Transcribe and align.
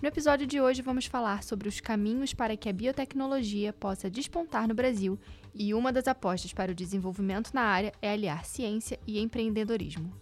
No 0.00 0.06
episódio 0.06 0.46
de 0.46 0.60
hoje 0.60 0.80
vamos 0.80 1.06
falar 1.06 1.42
sobre 1.42 1.68
os 1.68 1.80
caminhos 1.80 2.32
para 2.32 2.56
que 2.56 2.68
a 2.68 2.72
biotecnologia 2.72 3.72
possa 3.72 4.08
despontar 4.08 4.68
no 4.68 4.74
Brasil 4.74 5.18
e 5.52 5.74
uma 5.74 5.92
das 5.92 6.06
apostas 6.06 6.52
para 6.52 6.70
o 6.70 6.74
desenvolvimento 6.74 7.50
na 7.52 7.62
área 7.62 7.92
é 8.00 8.12
aliar 8.12 8.44
ciência 8.44 8.96
e 9.04 9.18
empreendedorismo. 9.18 10.12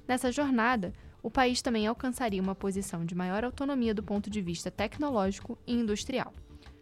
Nessa 0.07 0.31
jornada, 0.31 0.93
o 1.21 1.31
país 1.31 1.61
também 1.61 1.87
alcançaria 1.87 2.41
uma 2.41 2.55
posição 2.55 3.05
de 3.05 3.15
maior 3.15 3.43
autonomia 3.43 3.93
do 3.93 4.03
ponto 4.03 4.29
de 4.29 4.41
vista 4.41 4.71
tecnológico 4.71 5.57
e 5.65 5.73
industrial. 5.73 6.33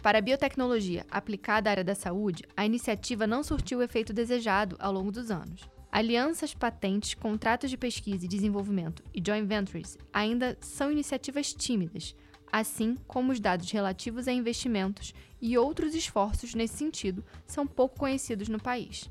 Para 0.02 0.20
a 0.20 0.22
biotecnologia 0.22 1.06
aplicada 1.10 1.70
à 1.70 1.72
área 1.72 1.84
da 1.84 1.96
saúde, 1.96 2.44
a 2.56 2.66
iniciativa 2.66 3.26
não 3.26 3.44
surtiu 3.44 3.80
o 3.80 3.82
efeito 3.82 4.14
desejado 4.14 4.76
ao 4.80 4.94
longo 4.94 5.12
dos 5.12 5.32
anos. 5.32 5.68
Alianças, 5.92 6.54
patentes, 6.54 7.14
contratos 7.14 7.70
de 7.70 7.78
pesquisa 7.78 8.26
e 8.26 8.28
desenvolvimento 8.28 9.02
e 9.14 9.24
joint 9.26 9.48
ventures 9.48 9.98
ainda 10.14 10.58
são 10.62 10.92
iniciativas 10.92 11.54
tímidas, 11.54 12.16
assim 12.52 12.96
como 13.08 13.32
os 13.32 13.40
dados 13.40 13.72
relativos 13.72 14.28
a 14.28 14.32
investimentos 14.32 15.14
e 15.42 15.58
outros 15.58 15.96
esforços 15.96 16.54
nesse 16.54 16.78
sentido 16.78 17.24
são 17.46 17.66
pouco 17.66 17.98
conhecidos 17.98 18.48
no 18.48 18.62
país. 18.62 19.10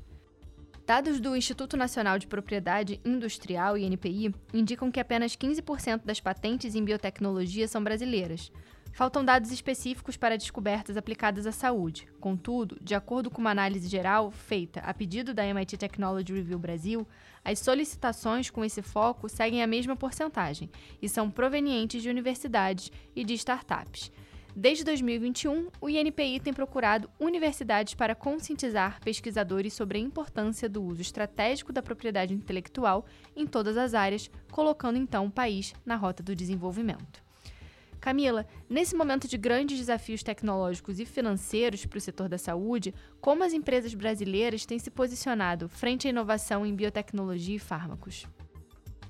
Dados 0.85 1.19
do 1.19 1.35
Instituto 1.35 1.75
Nacional 1.75 2.19
de 2.19 2.27
Propriedade 2.27 3.01
Industrial, 3.03 3.75
INPI, 3.75 4.35
indicam 4.53 4.91
que 4.91 4.99
apenas 4.99 5.35
15% 5.35 6.01
das 6.05 6.19
patentes 6.19 6.75
em 6.75 6.85
biotecnologia 6.85 7.67
são 7.67 7.83
brasileiras. 7.83 8.51
Faltam 8.91 9.25
dados 9.25 9.51
específicos 9.51 10.15
para 10.15 10.37
descobertas 10.37 10.95
aplicadas 10.95 11.47
à 11.47 11.51
saúde. 11.51 12.07
Contudo, 12.19 12.77
de 12.79 12.93
acordo 12.93 13.31
com 13.31 13.41
uma 13.41 13.49
análise 13.49 13.89
geral 13.89 14.29
feita 14.29 14.79
a 14.81 14.93
pedido 14.93 15.33
da 15.33 15.43
MIT 15.43 15.75
Technology 15.75 16.31
Review 16.31 16.59
Brasil, 16.59 17.07
as 17.43 17.57
solicitações 17.57 18.51
com 18.51 18.63
esse 18.63 18.83
foco 18.83 19.27
seguem 19.27 19.63
a 19.63 19.67
mesma 19.67 19.95
porcentagem 19.95 20.69
e 21.01 21.09
são 21.09 21.31
provenientes 21.31 22.03
de 22.03 22.09
universidades 22.09 22.91
e 23.15 23.23
de 23.23 23.33
startups. 23.33 24.11
Desde 24.57 24.85
2021, 24.85 25.67
o 25.81 25.89
INPI 25.89 26.39
tem 26.39 26.53
procurado 26.53 27.09
universidades 27.19 27.93
para 27.93 28.15
conscientizar 28.15 29.01
pesquisadores 29.03 29.73
sobre 29.73 29.97
a 29.97 30.01
importância 30.01 30.69
do 30.69 30.81
uso 30.81 31.01
estratégico 31.01 31.73
da 31.73 31.83
propriedade 31.83 32.33
intelectual 32.33 33.05
em 33.35 33.45
todas 33.45 33.75
as 33.75 33.93
áreas, 33.93 34.31
colocando 34.49 34.97
então 34.97 35.25
o 35.25 35.31
país 35.31 35.73
na 35.85 35.97
rota 35.97 36.23
do 36.23 36.33
desenvolvimento. 36.33 37.21
Camila, 37.99 38.47
nesse 38.69 38.95
momento 38.95 39.27
de 39.27 39.37
grandes 39.37 39.77
desafios 39.77 40.23
tecnológicos 40.23 41.01
e 41.01 41.05
financeiros 41.05 41.85
para 41.85 41.97
o 41.97 42.01
setor 42.01 42.29
da 42.29 42.37
saúde, 42.37 42.93
como 43.19 43.43
as 43.43 43.51
empresas 43.51 43.93
brasileiras 43.93 44.65
têm 44.65 44.79
se 44.79 44.89
posicionado 44.89 45.67
frente 45.67 46.07
à 46.07 46.11
inovação 46.11 46.65
em 46.65 46.73
biotecnologia 46.73 47.57
e 47.57 47.59
fármacos? 47.59 48.25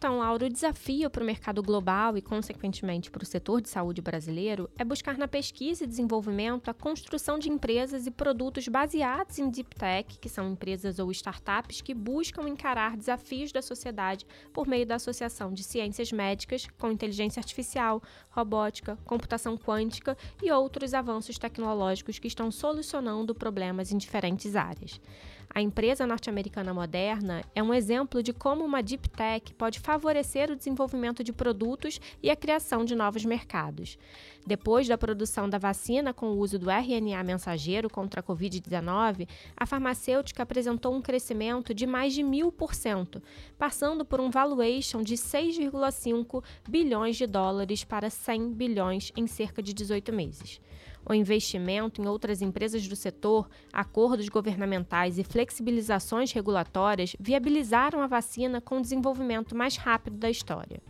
Então, 0.05 0.19
Laura, 0.19 0.45
o 0.45 0.49
desafio 0.49 1.09
para 1.09 1.23
o 1.23 1.25
mercado 1.25 1.63
global 1.63 2.15
e, 2.15 2.21
consequentemente, 2.21 3.09
para 3.09 3.23
o 3.23 3.25
setor 3.25 3.59
de 3.59 3.69
saúde 3.69 4.03
brasileiro 4.03 4.69
é 4.77 4.83
buscar 4.83 5.17
na 5.17 5.27
pesquisa 5.27 5.83
e 5.83 5.87
desenvolvimento 5.87 6.69
a 6.69 6.75
construção 6.75 7.39
de 7.39 7.49
empresas 7.49 8.05
e 8.05 8.11
produtos 8.11 8.67
baseados 8.67 9.39
em 9.39 9.49
deep 9.49 9.75
tech, 9.75 10.19
que 10.19 10.29
são 10.29 10.51
empresas 10.51 10.99
ou 10.99 11.09
startups 11.09 11.81
que 11.81 11.95
buscam 11.95 12.47
encarar 12.47 12.95
desafios 12.95 13.51
da 13.51 13.63
sociedade 13.63 14.27
por 14.53 14.67
meio 14.67 14.85
da 14.85 14.93
associação 14.93 15.51
de 15.51 15.63
ciências 15.63 16.11
médicas 16.11 16.67
com 16.77 16.91
inteligência 16.91 17.39
artificial, 17.39 17.99
robótica, 18.29 18.99
computação 19.05 19.57
quântica 19.57 20.15
e 20.39 20.51
outros 20.51 20.93
avanços 20.93 21.39
tecnológicos 21.39 22.19
que 22.19 22.27
estão 22.27 22.51
solucionando 22.51 23.33
problemas 23.33 23.91
em 23.91 23.97
diferentes 23.97 24.55
áreas. 24.55 25.01
A 25.49 25.61
empresa 25.61 26.05
norte-americana 26.05 26.73
Moderna 26.73 27.43
é 27.53 27.63
um 27.63 27.73
exemplo 27.73 28.21
de 28.21 28.33
como 28.33 28.63
uma 28.63 28.83
deep 28.83 29.09
tech 29.09 29.53
pode 29.53 29.79
favorecer 29.79 30.51
o 30.51 30.55
desenvolvimento 30.55 31.23
de 31.23 31.31
produtos 31.31 31.99
e 32.21 32.29
a 32.29 32.35
criação 32.35 32.83
de 32.83 32.95
novos 32.95 33.23
mercados. 33.23 33.97
Depois 34.45 34.87
da 34.87 34.97
produção 34.97 35.49
da 35.49 35.57
vacina 35.57 36.13
com 36.13 36.27
o 36.27 36.37
uso 36.37 36.59
do 36.59 36.69
RNA 36.69 37.23
mensageiro 37.23 37.89
contra 37.89 38.19
a 38.19 38.23
Covid-19, 38.23 39.27
a 39.55 39.65
farmacêutica 39.65 40.43
apresentou 40.43 40.93
um 40.93 41.01
crescimento 41.01 41.73
de 41.73 41.87
mais 41.87 42.13
de 42.13 42.21
mil 42.21 42.51
por 42.51 42.73
cento, 42.73 43.21
passando 43.57 44.03
por 44.05 44.19
um 44.19 44.29
valuation 44.29 45.01
de 45.01 45.15
6,5 45.15 46.43
bilhões 46.67 47.15
de 47.15 47.25
dólares 47.25 47.83
para 47.83 48.09
100 48.09 48.51
bilhões 48.53 49.11
em 49.15 49.25
cerca 49.25 49.63
de 49.63 49.73
18 49.73 50.11
meses 50.13 50.59
o 51.07 51.13
investimento 51.13 52.01
em 52.01 52.07
outras 52.07 52.41
empresas 52.41 52.87
do 52.87 52.95
setor, 52.95 53.47
acordos 53.71 54.27
governamentais 54.29 55.17
e 55.17 55.23
flexibilizações 55.23 56.31
regulatórias 56.31 57.15
viabilizaram 57.19 58.01
a 58.01 58.07
vacina 58.07 58.59
com 58.59 58.77
o 58.77 58.81
desenvolvimento 58.81 59.55
mais 59.55 59.77
rápido 59.77 60.17
da 60.17 60.29
história. 60.29 60.81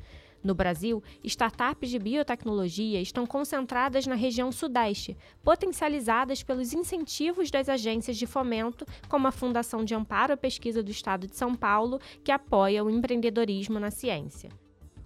No 0.45 0.53
Brasil, 0.53 1.01
startups 1.23 1.89
de 1.89 1.97
biotecnologia 1.97 3.01
estão 3.01 3.25
concentradas 3.25 4.05
na 4.05 4.13
região 4.13 4.51
Sudeste, 4.51 5.17
potencializadas 5.43 6.43
pelos 6.43 6.71
incentivos 6.71 7.49
das 7.49 7.67
agências 7.67 8.15
de 8.15 8.27
fomento, 8.27 8.85
como 9.09 9.27
a 9.27 9.31
Fundação 9.31 9.83
de 9.83 9.95
Amparo 9.95 10.33
à 10.33 10.37
Pesquisa 10.37 10.83
do 10.83 10.91
Estado 10.91 11.25
de 11.25 11.35
São 11.35 11.55
Paulo, 11.55 11.99
que 12.23 12.31
apoia 12.31 12.83
o 12.83 12.91
empreendedorismo 12.91 13.79
na 13.79 13.89
ciência. 13.89 14.51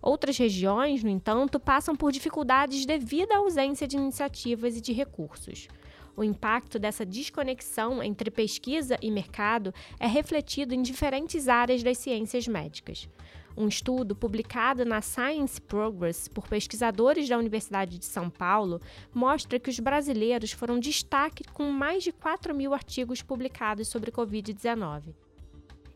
Outras 0.02 0.38
regiões, 0.38 1.04
no 1.04 1.10
entanto, 1.10 1.60
passam 1.60 1.96
por 1.96 2.12
dificuldades 2.12 2.86
devido 2.86 3.32
à 3.32 3.38
ausência 3.38 3.88
de 3.88 3.98
iniciativas 3.98 4.78
e 4.78 4.82
de 4.82 4.94
recursos. 4.94 5.68
O 6.16 6.24
impacto 6.24 6.78
dessa 6.78 7.06
desconexão 7.06 8.04
entre 8.04 8.30
pesquisa 8.30 8.98
e 9.02 9.10
mercado 9.10 9.74
é 10.00 10.08
refletido 10.08 10.74
em 10.74 10.82
diferentes 10.82 11.48
áreas 11.48 11.82
das 11.82 11.98
ciências 11.98 12.48
médicas. 12.48 13.08
Um 13.56 13.68
estudo 13.68 14.16
publicado 14.16 14.86
na 14.86 15.02
Science 15.02 15.60
Progress 15.60 16.28
por 16.30 16.48
pesquisadores 16.48 17.28
da 17.28 17.38
Universidade 17.38 17.98
de 17.98 18.06
São 18.06 18.30
Paulo 18.30 18.82
mostra 19.14 19.60
que 19.60 19.70
os 19.70 19.80
brasileiros 19.80 20.52
foram 20.52 20.80
destaque 20.80 21.44
com 21.54 21.72
mais 21.72 22.04
de 22.04 22.12
4 22.12 22.56
mil 22.56 22.74
artigos 22.74 23.22
publicados 23.22 23.88
sobre 23.88 24.12
Covid-19. 24.12 25.14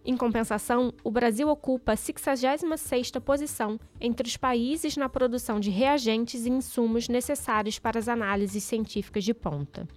Em 0.06 0.18
compensação, 0.18 0.94
o 1.02 1.09
Brasil 1.09 1.47
ocupa 1.47 1.94
a 1.94 1.96
66ª 1.96 3.22
posição 3.22 3.80
entre 4.02 4.28
os 4.28 4.36
países 4.36 4.97
na 4.97 5.08
produção 5.08 5.62
de 5.62 5.69
reagentes 5.69 6.46
e 6.46 6.50
insumos 6.50 7.08
necessários 7.08 7.80
para 7.80 8.00
as 8.00 8.09
análises 8.09 8.63
científicas 8.63 9.24
de 9.24 9.34
ponta. 9.34 9.88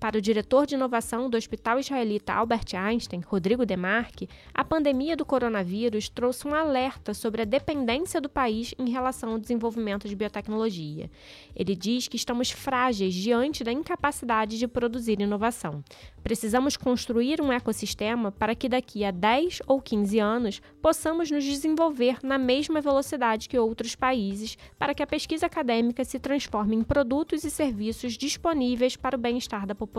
Para 0.00 0.16
o 0.16 0.20
diretor 0.20 0.64
de 0.64 0.76
inovação 0.76 1.28
do 1.28 1.36
Hospital 1.36 1.78
Israelita 1.78 2.32
Albert 2.32 2.74
Einstein, 2.74 3.20
Rodrigo 3.20 3.66
Demarque, 3.66 4.30
a 4.54 4.64
pandemia 4.64 5.14
do 5.14 5.26
coronavírus 5.26 6.08
trouxe 6.08 6.48
um 6.48 6.54
alerta 6.54 7.12
sobre 7.12 7.42
a 7.42 7.44
dependência 7.44 8.18
do 8.18 8.30
país 8.30 8.74
em 8.78 8.88
relação 8.88 9.32
ao 9.32 9.38
desenvolvimento 9.38 10.08
de 10.08 10.16
biotecnologia. 10.16 11.10
Ele 11.54 11.76
diz 11.76 12.08
que 12.08 12.16
estamos 12.16 12.50
frágeis 12.50 13.12
diante 13.12 13.62
da 13.62 13.72
incapacidade 13.72 14.58
de 14.58 14.66
produzir 14.66 15.20
inovação. 15.20 15.84
Precisamos 16.22 16.78
construir 16.78 17.42
um 17.42 17.52
ecossistema 17.52 18.32
para 18.32 18.54
que 18.54 18.70
daqui 18.70 19.04
a 19.04 19.10
10 19.10 19.60
ou 19.66 19.82
15 19.82 20.18
anos 20.18 20.62
possamos 20.80 21.30
nos 21.30 21.44
desenvolver 21.44 22.20
na 22.22 22.38
mesma 22.38 22.80
velocidade 22.80 23.50
que 23.50 23.58
outros 23.58 23.94
países, 23.94 24.56
para 24.78 24.94
que 24.94 25.02
a 25.02 25.06
pesquisa 25.06 25.44
acadêmica 25.44 26.06
se 26.06 26.18
transforme 26.18 26.74
em 26.74 26.82
produtos 26.82 27.44
e 27.44 27.50
serviços 27.50 28.14
disponíveis 28.14 28.96
para 28.96 29.14
o 29.14 29.20
bem-estar 29.20 29.66
da 29.66 29.74
população. 29.74 29.89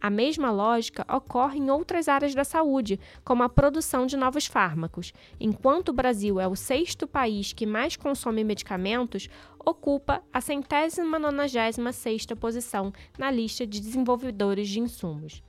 A 0.00 0.10
mesma 0.10 0.50
lógica 0.50 1.06
ocorre 1.10 1.58
em 1.58 1.70
outras 1.70 2.08
áreas 2.08 2.34
da 2.34 2.44
saúde, 2.44 3.00
como 3.24 3.42
a 3.42 3.48
produção 3.48 4.04
de 4.04 4.18
novos 4.18 4.44
fármacos. 4.46 5.14
Enquanto 5.40 5.88
o 5.88 5.92
Brasil 5.94 6.38
é 6.38 6.46
o 6.46 6.54
sexto 6.54 7.06
país 7.06 7.54
que 7.54 7.64
mais 7.64 7.96
consome 7.96 8.44
medicamentos, 8.44 9.30
ocupa 9.64 10.22
a 10.30 10.42
centésima 10.42 11.18
nonagésima 11.18 11.90
sexta 11.90 12.36
posição 12.36 12.92
na 13.18 13.30
lista 13.30 13.66
de 13.66 13.80
desenvolvedores 13.80 14.68
de 14.68 14.78
insumos. 14.78 15.42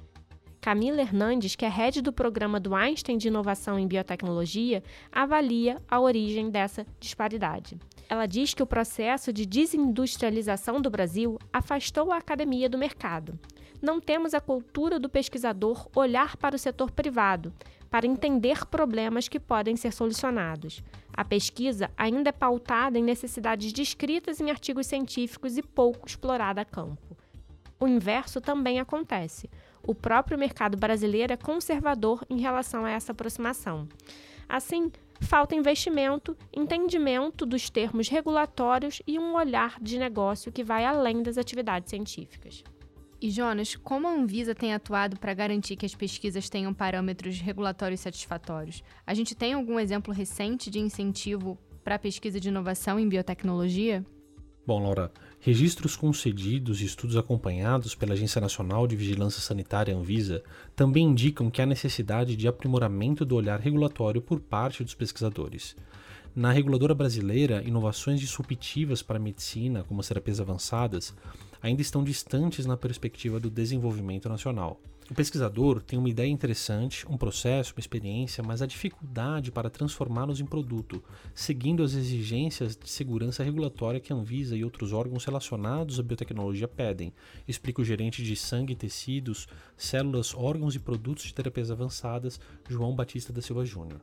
Camila 0.66 1.00
Hernandes, 1.00 1.56
que 1.56 1.64
é 1.64 1.70
head 1.70 2.02
do 2.02 2.12
programa 2.12 2.60
do 2.60 2.74
Einstein 2.74 3.20
de 3.20 3.28
Inovação 3.28 3.78
em 3.78 3.88
Biotecnologia, 3.88 4.82
avalia 5.12 5.80
a 5.88 6.00
origem 6.00 6.50
dessa 6.50 6.88
disparidade. 7.00 7.78
Ela 8.10 8.26
diz 8.26 8.56
que 8.56 8.64
o 8.64 8.66
processo 8.66 9.32
de 9.32 9.46
desindustrialização 9.46 10.82
do 10.82 10.90
Brasil 10.90 11.38
afastou 11.54 12.12
a 12.12 12.18
academia 12.18 12.68
do 12.68 12.80
mercado. 12.80 13.38
Não 13.80 14.02
temos 14.02 14.34
a 14.34 14.42
cultura 14.42 14.98
do 14.98 15.08
pesquisador 15.08 15.88
olhar 15.96 16.36
para 16.36 16.56
o 16.56 16.60
setor 16.60 16.90
privado, 16.90 17.54
para 17.88 18.08
entender 18.08 18.66
problemas 18.66 19.28
que 19.28 19.40
podem 19.40 19.76
ser 19.76 19.94
solucionados. 19.94 20.82
A 21.14 21.24
pesquisa 21.24 21.92
ainda 21.96 22.30
é 22.30 22.32
pautada 22.32 22.98
em 22.98 23.04
necessidades 23.04 23.72
descritas 23.72 24.42
em 24.42 24.50
artigos 24.50 24.88
científicos 24.88 25.60
e 25.60 25.62
pouco 25.62 26.08
explorada 26.08 26.62
a 26.62 26.66
campo. 26.66 27.16
O 27.80 27.88
inverso 27.88 28.42
também 28.42 28.80
acontece. 28.80 29.48
O 29.88 29.94
próprio 29.94 30.38
mercado 30.38 30.76
brasileiro 30.76 31.32
é 31.32 31.38
conservador 31.38 32.26
em 32.28 32.40
relação 32.40 32.86
a 32.86 32.90
essa 32.90 33.12
aproximação. 33.12 33.88
Assim, 34.50 34.92
falta 35.22 35.56
investimento, 35.56 36.36
entendimento 36.52 37.46
dos 37.46 37.70
termos 37.70 38.10
regulatórios 38.10 39.02
e 39.06 39.20
um 39.20 39.36
olhar 39.36 39.78
de 39.80 40.00
negócio 40.00 40.52
que 40.52 40.64
vai 40.64 40.86
além 40.86 41.22
das 41.22 41.38
atividades 41.38 41.90
científicas. 41.90 42.64
E 43.22 43.30
Jonas, 43.30 43.76
como 43.76 44.08
a 44.08 44.12
Anvisa 44.12 44.54
tem 44.54 44.74
atuado 44.74 45.18
para 45.18 45.34
garantir 45.34 45.76
que 45.76 45.86
as 45.86 45.96
pesquisas 45.96 46.50
tenham 46.50 46.74
parâmetros 46.74 47.40
regulatórios 47.40 48.02
satisfatórios? 48.02 48.84
A 49.06 49.14
gente 49.14 49.36
tem 49.36 49.54
algum 49.54 49.80
exemplo 49.80 50.14
recente 50.14 50.70
de 50.70 50.80
incentivo 50.80 51.58
para 51.84 51.96
a 51.96 52.00
pesquisa 52.00 52.40
de 52.40 52.50
inovação 52.50 53.00
em 53.00 53.08
biotecnologia? 53.08 54.04
Bom, 54.66 54.82
Laura, 54.82 55.12
registros 55.46 55.96
concedidos 55.96 56.82
e 56.82 56.86
estudos 56.86 57.16
acompanhados 57.16 57.94
pela 57.94 58.14
Agência 58.14 58.42
Nacional 58.42 58.88
de 58.88 58.96
Vigilância 58.96 59.40
Sanitária 59.40 59.96
Anvisa 59.96 60.44
também 60.76 61.06
indicam 61.06 61.52
que 61.52 61.62
há 61.62 61.68
necessidade 61.68 62.36
de 62.36 62.48
aprimoramento 62.48 63.24
do 63.24 63.36
olhar 63.36 63.60
regulatório 63.60 64.24
por 64.24 64.40
parte 64.40 64.84
dos 64.84 64.96
pesquisadores. 64.96 65.76
Na 66.36 66.52
reguladora 66.52 66.96
brasileira, 66.96 67.62
inovações 67.64 68.20
disruptivas 68.20 69.04
para 69.04 69.18
a 69.18 69.22
medicina, 69.22 69.84
como 69.84 70.02
as 70.02 70.08
terapias 70.08 70.42
avançadas, 70.42 71.14
ainda 71.62 71.80
estão 71.80 72.04
distantes 72.04 72.66
na 72.66 72.76
perspectiva 72.76 73.40
do 73.40 73.52
desenvolvimento 73.52 74.28
nacional. 74.28 74.82
O 75.08 75.14
pesquisador 75.14 75.84
tem 75.84 76.00
uma 76.00 76.10
ideia 76.10 76.28
interessante, 76.28 77.06
um 77.08 77.16
processo, 77.16 77.74
uma 77.76 77.80
experiência, 77.80 78.44
mas 78.44 78.64
a 78.64 78.66
dificuldade 78.66 79.52
para 79.52 79.70
transformá-los 79.70 80.40
em 80.40 80.46
produto, 80.48 81.04
seguindo 81.32 81.84
as 81.84 81.94
exigências 81.94 82.76
de 82.76 82.90
segurança 82.90 83.44
regulatória 83.44 84.00
que 84.00 84.12
a 84.12 84.16
Anvisa 84.16 84.58
e 84.58 84.64
outros 84.64 84.94
órgãos 84.94 85.24
relacionados 85.24 86.00
à 86.00 86.04
biotecnologia 86.04 86.68
pedem, 86.68 87.14
explica 87.48 87.84
o 87.84 87.86
gerente 87.86 88.24
de 88.24 88.36
sangue 88.36 88.74
e 88.74 88.76
tecidos, 88.76 89.48
células, 89.78 90.34
órgãos 90.34 90.74
e 90.74 90.80
produtos 90.80 91.26
de 91.26 91.36
terapias 91.36 91.70
avançadas, 91.70 92.40
João 92.68 92.96
Batista 92.96 93.32
da 93.32 93.44
Silva 93.44 93.64
Júnior. 93.64 94.02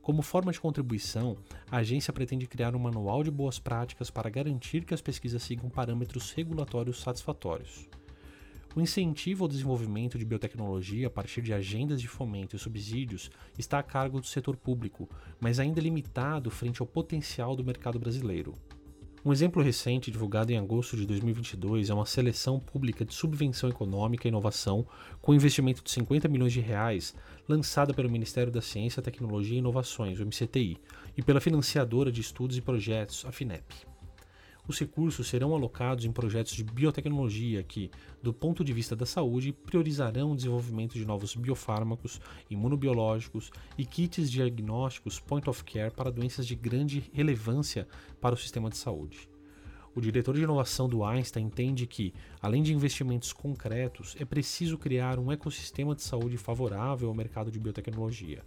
Como 0.00 0.22
forma 0.22 0.50
de 0.50 0.60
contribuição, 0.60 1.36
a 1.70 1.76
agência 1.76 2.12
pretende 2.12 2.46
criar 2.46 2.74
um 2.74 2.78
manual 2.78 3.22
de 3.22 3.30
boas 3.30 3.58
práticas 3.58 4.10
para 4.10 4.30
garantir 4.30 4.86
que 4.86 4.94
as 4.94 5.02
pesquisas 5.02 5.42
sigam 5.42 5.68
parâmetros 5.68 6.32
regulatórios 6.32 7.02
satisfatórios. 7.02 7.86
O 8.74 8.80
incentivo 8.80 9.44
ao 9.44 9.48
desenvolvimento 9.48 10.18
de 10.18 10.24
biotecnologia 10.24 11.06
a 11.06 11.10
partir 11.10 11.42
de 11.42 11.52
agendas 11.52 12.00
de 12.00 12.08
fomento 12.08 12.56
e 12.56 12.58
subsídios 12.58 13.30
está 13.58 13.78
a 13.78 13.82
cargo 13.82 14.18
do 14.18 14.26
setor 14.26 14.56
público, 14.56 15.10
mas 15.38 15.60
ainda 15.60 15.78
limitado 15.78 16.50
frente 16.50 16.80
ao 16.80 16.86
potencial 16.86 17.54
do 17.54 17.62
mercado 17.62 17.98
brasileiro. 17.98 18.54
Um 19.22 19.30
exemplo 19.30 19.62
recente, 19.62 20.10
divulgado 20.10 20.52
em 20.52 20.58
agosto 20.58 20.96
de 20.96 21.04
2022, 21.04 21.90
é 21.90 21.94
uma 21.94 22.06
seleção 22.06 22.58
pública 22.58 23.04
de 23.04 23.12
subvenção 23.12 23.68
econômica 23.68 24.26
e 24.26 24.30
inovação 24.30 24.86
com 25.20 25.34
investimento 25.34 25.84
de 25.84 25.90
50 25.90 26.26
milhões 26.26 26.52
de 26.54 26.60
reais, 26.60 27.14
lançada 27.46 27.92
pelo 27.92 28.10
Ministério 28.10 28.50
da 28.50 28.62
Ciência, 28.62 29.02
Tecnologia 29.02 29.54
e 29.54 29.58
Inovações, 29.58 30.18
o 30.18 30.24
MCTI, 30.24 30.78
e 31.14 31.22
pela 31.22 31.42
financiadora 31.42 32.10
de 32.10 32.22
estudos 32.22 32.56
e 32.56 32.62
projetos, 32.62 33.24
a 33.26 33.30
FINEP 33.30 33.91
os 34.72 34.78
recursos 34.78 35.28
serão 35.28 35.54
alocados 35.54 36.06
em 36.06 36.10
projetos 36.10 36.54
de 36.54 36.64
biotecnologia 36.64 37.62
que, 37.62 37.90
do 38.22 38.32
ponto 38.32 38.64
de 38.64 38.72
vista 38.72 38.96
da 38.96 39.04
saúde, 39.04 39.52
priorizarão 39.52 40.32
o 40.32 40.34
desenvolvimento 40.36 40.94
de 40.94 41.04
novos 41.04 41.36
biofármacos, 41.36 42.18
imunobiológicos 42.48 43.50
e 43.76 43.84
kits 43.84 44.30
diagnósticos 44.30 45.20
point 45.20 45.48
of 45.48 45.62
care 45.64 45.90
para 45.90 46.10
doenças 46.10 46.46
de 46.46 46.54
grande 46.54 47.04
relevância 47.12 47.86
para 48.18 48.34
o 48.34 48.38
sistema 48.38 48.70
de 48.70 48.78
saúde. 48.78 49.28
O 49.94 50.00
diretor 50.00 50.34
de 50.34 50.42
inovação 50.42 50.88
do 50.88 51.04
Einstein 51.04 51.44
entende 51.44 51.86
que, 51.86 52.14
além 52.40 52.62
de 52.62 52.72
investimentos 52.72 53.30
concretos, 53.30 54.16
é 54.18 54.24
preciso 54.24 54.78
criar 54.78 55.18
um 55.18 55.30
ecossistema 55.30 55.94
de 55.94 56.00
saúde 56.00 56.38
favorável 56.38 57.10
ao 57.10 57.14
mercado 57.14 57.50
de 57.50 57.60
biotecnologia. 57.60 58.42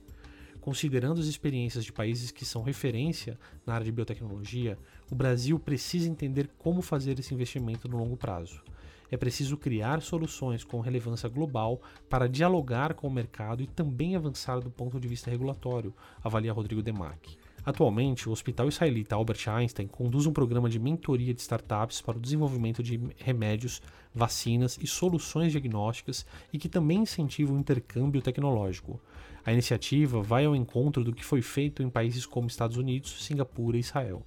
Considerando 0.66 1.22
as 1.22 1.28
experiências 1.28 1.86
de 1.86 1.94
países 1.94 2.32
que 2.32 2.44
são 2.44 2.64
referência 2.64 3.38
na 3.68 3.76
área 3.76 3.86
de 3.86 3.92
biotecnologia, 3.92 4.80
o 5.12 5.14
Brasil 5.14 5.60
precisa 5.60 6.10
entender 6.10 6.50
como 6.58 6.82
fazer 6.82 7.20
esse 7.20 7.36
investimento 7.36 7.88
no 7.88 7.98
longo 7.98 8.18
prazo. 8.18 8.64
É 9.12 9.16
preciso 9.16 9.58
criar 9.58 10.02
soluções 10.02 10.64
com 10.64 10.80
relevância 10.80 11.30
global 11.30 11.80
para 12.10 12.28
dialogar 12.28 12.96
com 12.96 13.08
o 13.08 13.12
mercado 13.12 13.62
e 13.62 13.68
também 13.68 14.16
avançar 14.16 14.60
do 14.60 14.72
ponto 14.72 15.00
de 15.00 15.08
vista 15.08 15.30
regulatório, 15.30 15.94
avalia 16.24 16.52
Rodrigo 16.52 16.82
Demac. 16.82 17.38
Atualmente, 17.66 18.30
o 18.30 18.32
Hospital 18.32 18.68
Israelita 18.68 19.16
Albert 19.16 19.50
Einstein 19.50 19.88
conduz 19.88 20.28
um 20.28 20.32
programa 20.32 20.70
de 20.70 20.78
mentoria 20.78 21.34
de 21.34 21.42
startups 21.42 22.00
para 22.00 22.16
o 22.16 22.22
desenvolvimento 22.22 22.84
de 22.84 23.02
remédios, 23.18 23.82
vacinas 24.14 24.78
e 24.80 24.86
soluções 24.86 25.52
diagnósticas 25.52 26.28
e 26.54 26.60
que 26.60 26.70
também 26.70 27.00
incentiva 27.00 27.52
o 27.52 27.58
intercâmbio 27.58 28.22
tecnológico. 28.22 29.02
A 29.44 29.52
iniciativa 29.52 30.22
vai 30.22 30.46
ao 30.46 30.56
encontro 30.56 31.04
do 31.04 31.12
que 31.12 31.26
foi 31.26 31.42
feito 31.42 31.82
em 31.82 31.90
países 31.90 32.26
como 32.26 32.48
Estados 32.48 32.78
Unidos, 32.78 33.26
Singapura 33.26 33.78
e 33.78 33.80
Israel. 33.80 34.24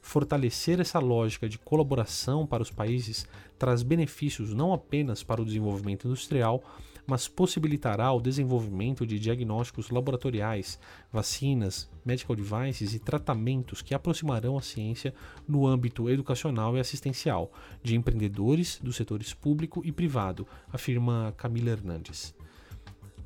Fortalecer 0.00 0.78
essa 0.78 1.00
lógica 1.00 1.48
de 1.48 1.58
colaboração 1.58 2.46
para 2.46 2.62
os 2.62 2.70
países 2.70 3.26
traz 3.58 3.82
benefícios 3.82 4.54
não 4.54 4.72
apenas 4.72 5.24
para 5.24 5.42
o 5.42 5.44
desenvolvimento 5.44 6.06
industrial, 6.06 6.62
mas 7.08 7.26
possibilitará 7.26 8.12
o 8.12 8.20
desenvolvimento 8.20 9.06
de 9.06 9.18
diagnósticos 9.18 9.88
laboratoriais, 9.88 10.78
vacinas, 11.10 11.90
medical 12.04 12.36
devices 12.36 12.92
e 12.92 12.98
tratamentos 12.98 13.80
que 13.80 13.94
aproximarão 13.94 14.58
a 14.58 14.62
ciência 14.62 15.14
no 15.48 15.66
âmbito 15.66 16.10
educacional 16.10 16.76
e 16.76 16.80
assistencial 16.80 17.50
de 17.82 17.96
empreendedores 17.96 18.78
dos 18.82 18.94
setores 18.94 19.32
público 19.32 19.80
e 19.86 19.90
privado, 19.90 20.46
afirma 20.70 21.32
Camila 21.38 21.70
Hernandes. 21.70 22.34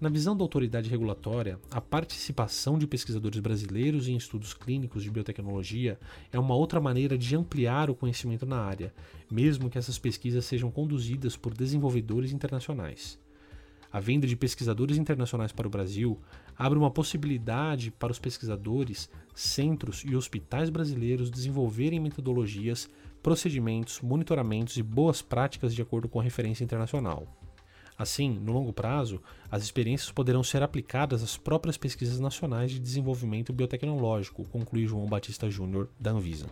Na 0.00 0.08
visão 0.08 0.36
da 0.36 0.44
autoridade 0.44 0.88
regulatória, 0.88 1.58
a 1.70 1.80
participação 1.80 2.78
de 2.78 2.86
pesquisadores 2.86 3.40
brasileiros 3.40 4.06
em 4.06 4.16
estudos 4.16 4.54
clínicos 4.54 5.02
de 5.02 5.10
biotecnologia 5.10 5.98
é 6.32 6.38
uma 6.38 6.54
outra 6.54 6.80
maneira 6.80 7.18
de 7.18 7.34
ampliar 7.34 7.90
o 7.90 7.94
conhecimento 7.96 8.46
na 8.46 8.58
área, 8.58 8.94
mesmo 9.30 9.68
que 9.68 9.78
essas 9.78 9.98
pesquisas 9.98 10.44
sejam 10.44 10.70
conduzidas 10.70 11.36
por 11.36 11.52
desenvolvedores 11.52 12.32
internacionais. 12.32 13.21
A 13.92 14.00
venda 14.00 14.26
de 14.26 14.34
pesquisadores 14.34 14.96
internacionais 14.96 15.52
para 15.52 15.66
o 15.66 15.70
Brasil 15.70 16.18
abre 16.56 16.78
uma 16.78 16.90
possibilidade 16.90 17.90
para 17.90 18.10
os 18.10 18.18
pesquisadores, 18.18 19.10
centros 19.34 20.02
e 20.06 20.16
hospitais 20.16 20.70
brasileiros 20.70 21.30
desenvolverem 21.30 22.00
metodologias, 22.00 22.88
procedimentos, 23.22 24.00
monitoramentos 24.00 24.78
e 24.78 24.82
boas 24.82 25.20
práticas 25.20 25.74
de 25.74 25.82
acordo 25.82 26.08
com 26.08 26.18
a 26.18 26.22
referência 26.22 26.64
internacional. 26.64 27.26
Assim, 27.98 28.30
no 28.30 28.52
longo 28.52 28.72
prazo, 28.72 29.20
as 29.50 29.62
experiências 29.62 30.10
poderão 30.10 30.42
ser 30.42 30.62
aplicadas 30.62 31.22
às 31.22 31.36
próprias 31.36 31.76
pesquisas 31.76 32.18
nacionais 32.18 32.70
de 32.70 32.80
desenvolvimento 32.80 33.52
biotecnológico, 33.52 34.48
conclui 34.48 34.86
João 34.86 35.06
Batista 35.06 35.50
Júnior, 35.50 35.90
da 36.00 36.12
Anvisa. 36.12 36.46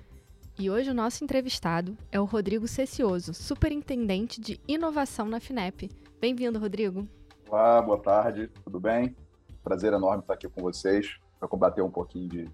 E 0.58 0.68
hoje 0.68 0.90
o 0.90 0.94
nosso 0.94 1.24
entrevistado 1.24 1.96
é 2.12 2.20
o 2.20 2.26
Rodrigo 2.26 2.68
Cecioso, 2.68 3.32
superintendente 3.32 4.38
de 4.38 4.60
inovação 4.68 5.26
na 5.26 5.40
FINEP. 5.40 5.88
Bem-vindo, 6.20 6.58
Rodrigo. 6.58 7.08
Olá, 7.50 7.82
boa 7.82 7.98
tarde, 7.98 8.48
tudo 8.62 8.78
bem? 8.78 9.12
Prazer 9.64 9.92
enorme 9.92 10.20
estar 10.20 10.34
aqui 10.34 10.48
com 10.48 10.62
vocês 10.62 11.18
para 11.36 11.48
combater 11.48 11.82
um 11.82 11.90
pouquinho 11.90 12.28
de. 12.28 12.44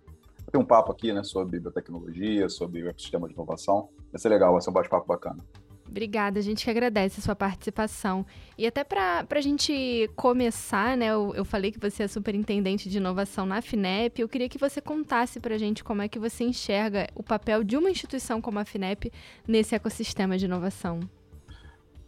ter 0.51 0.57
um 0.57 0.65
papo 0.65 0.91
aqui 0.91 1.13
né, 1.13 1.23
sobre 1.23 1.61
biotecnologia, 1.61 2.49
sobre 2.49 2.83
o 2.83 2.89
ecossistema 2.89 3.29
de 3.29 3.35
inovação. 3.35 3.91
Vai 4.11 4.19
ser 4.19 4.31
legal, 4.31 4.53
vai 4.53 4.63
ser 4.63 4.71
um 4.71 4.73
bate-papo 4.73 5.07
bacana. 5.07 5.45
Obrigada, 5.87 6.39
a 6.39 6.43
gente 6.43 6.65
que 6.65 6.71
agradece 6.71 7.21
a 7.21 7.23
sua 7.23 7.37
participação. 7.37 8.25
E 8.57 8.67
até 8.67 8.83
para 8.85 9.27
a 9.29 9.41
gente 9.43 10.11
começar, 10.17 10.97
né? 10.97 11.09
Eu, 11.09 11.35
eu, 11.35 11.45
falei 11.45 11.71
que 11.71 11.79
você 11.79 12.05
é 12.05 12.09
superintendente 12.09 12.89
de 12.89 12.97
inovação 12.97 13.45
na 13.45 13.61
FINEP. 13.61 14.23
Eu 14.23 14.29
queria 14.31 14.49
que 14.49 14.57
você 14.57 14.81
contasse 14.81 15.39
para 15.39 15.57
a 15.57 15.59
gente 15.59 15.85
como 15.85 16.01
é 16.01 16.09
que 16.09 16.19
você 16.19 16.43
enxerga 16.43 17.07
o 17.15 17.23
papel 17.23 17.63
de 17.63 17.77
uma 17.77 17.91
instituição 17.91 18.41
como 18.41 18.59
a 18.59 18.65
FINEP 18.65 19.13
nesse 19.47 19.75
ecossistema 19.75 20.39
de 20.39 20.47
inovação. 20.47 21.01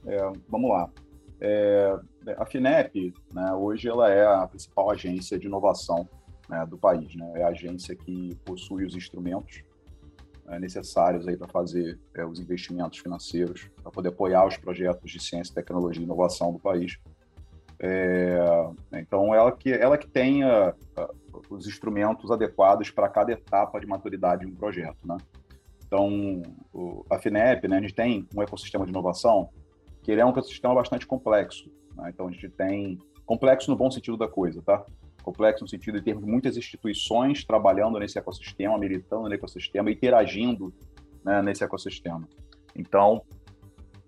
É, 0.07 0.33
vamos 0.49 0.71
lá. 0.71 0.89
É, 1.41 1.99
a 2.37 2.45
FINEP, 2.45 3.15
né, 3.33 3.53
hoje, 3.53 3.89
ela 3.89 4.11
é 4.11 4.27
a 4.27 4.47
principal 4.47 4.91
agência 4.91 5.39
de 5.39 5.47
inovação 5.47 6.09
né, 6.49 6.67
do 6.67 6.77
país. 6.77 7.15
Né? 7.15 7.33
É 7.37 7.45
a 7.45 7.49
agência 7.49 7.95
que 7.95 8.35
possui 8.45 8.85
os 8.85 8.95
instrumentos 8.97 9.63
é, 10.49 10.59
necessários 10.59 11.25
para 11.37 11.49
fazer 11.49 11.99
é, 12.15 12.25
os 12.25 12.41
investimentos 12.41 12.99
financeiros, 12.99 13.71
para 13.83 13.93
poder 13.93 14.09
apoiar 14.09 14.47
os 14.47 14.57
projetos 14.57 15.11
de 15.11 15.21
ciência, 15.21 15.55
tecnologia 15.55 16.01
e 16.01 16.05
inovação 16.05 16.53
do 16.53 16.59
país. 16.59 16.99
É, 17.81 18.39
então, 18.93 19.33
ela 19.33 19.53
que, 19.53 19.71
ela 19.71 19.97
que 19.97 20.09
tenha 20.09 20.75
os 21.49 21.69
instrumentos 21.69 22.31
adequados 22.31 22.91
para 22.91 23.09
cada 23.09 23.31
etapa 23.31 23.79
de 23.79 23.87
maturidade 23.87 24.45
de 24.45 24.51
um 24.51 24.55
projeto. 24.55 25.07
Né? 25.07 25.17
Então, 25.87 26.43
a 27.09 27.19
FINEP, 27.19 27.69
né, 27.69 27.79
a 27.79 27.81
gente 27.81 27.95
tem 27.95 28.27
um 28.35 28.43
ecossistema 28.43 28.85
de 28.85 28.91
inovação 28.91 29.49
que 30.09 30.13
ele 30.13 30.23
é 30.23 30.25
um 30.25 30.31
ecossistema 30.31 30.75
bastante 30.75 31.07
complexo. 31.07 31.71
Né? 31.95 32.09
Então, 32.09 32.29
a 32.29 32.31
gente 32.31 32.49
tem 32.49 32.99
complexo 33.27 33.71
no 33.71 33.77
bom 33.77 33.91
sentido 33.91 34.17
da 34.17 34.27
coisa, 34.27 34.63
tá? 34.63 34.83
Complexo 35.23 35.65
no 35.65 35.69
sentido 35.69 35.99
de 35.99 36.05
termos 36.07 36.25
muitas 36.25 36.57
instituições 36.57 37.45
trabalhando 37.45 37.99
nesse 37.99 38.19
ecossistema, 38.19 38.79
militando 38.79 39.29
no 39.29 39.35
ecossistema, 39.35 39.91
interagindo 39.91 40.73
né, 41.23 41.43
nesse 41.43 41.63
ecossistema. 41.63 42.27
Então, 42.75 43.21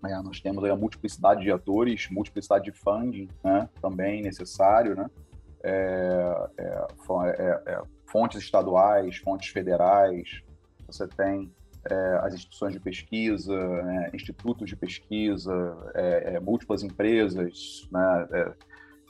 é, 0.02 0.22
nós 0.22 0.40
temos 0.40 0.64
a 0.64 0.74
multiplicidade 0.74 1.42
de 1.42 1.52
atores, 1.52 2.08
multiplicidade 2.10 2.64
de 2.64 2.72
funding, 2.72 3.28
né, 3.44 3.68
também 3.82 4.22
necessário, 4.22 4.96
né? 4.96 5.06
É, 5.62 6.48
é, 6.56 6.86
é, 7.36 7.72
é 7.74 7.82
fontes 8.06 8.42
estaduais, 8.42 9.18
fontes 9.18 9.50
federais, 9.50 10.40
você 10.86 11.06
tem 11.06 11.52
é, 11.88 12.20
as 12.22 12.34
instituições 12.34 12.72
de 12.72 12.80
pesquisa, 12.80 13.56
né, 13.82 14.10
institutos 14.12 14.68
de 14.68 14.76
pesquisa, 14.76 15.52
é, 15.94 16.34
é, 16.34 16.40
múltiplas 16.40 16.82
empresas, 16.82 17.88
né, 17.90 18.28
é, 18.32 18.52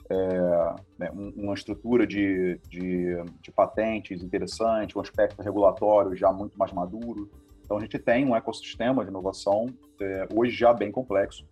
é, 0.09 0.75
né 0.97 1.11
uma 1.13 1.53
estrutura 1.53 2.07
de, 2.07 2.59
de, 2.69 3.15
de, 3.41 3.51
patentes 3.51 4.23
interessante, 4.23 4.97
um 4.97 5.01
aspecto 5.01 5.41
regulatório 5.41 6.15
já 6.15 6.31
muito 6.31 6.57
mais 6.57 6.71
maduro. 6.71 7.29
Então, 7.63 7.77
a 7.77 7.81
gente 7.81 7.97
tem 7.99 8.25
um 8.25 8.35
ecossistema 8.35 9.03
de 9.03 9.09
inovação 9.09 9.67
é, 9.99 10.27
hoje 10.33 10.55
já 10.55 10.73
bem 10.73 10.91
complexo, 10.91 11.45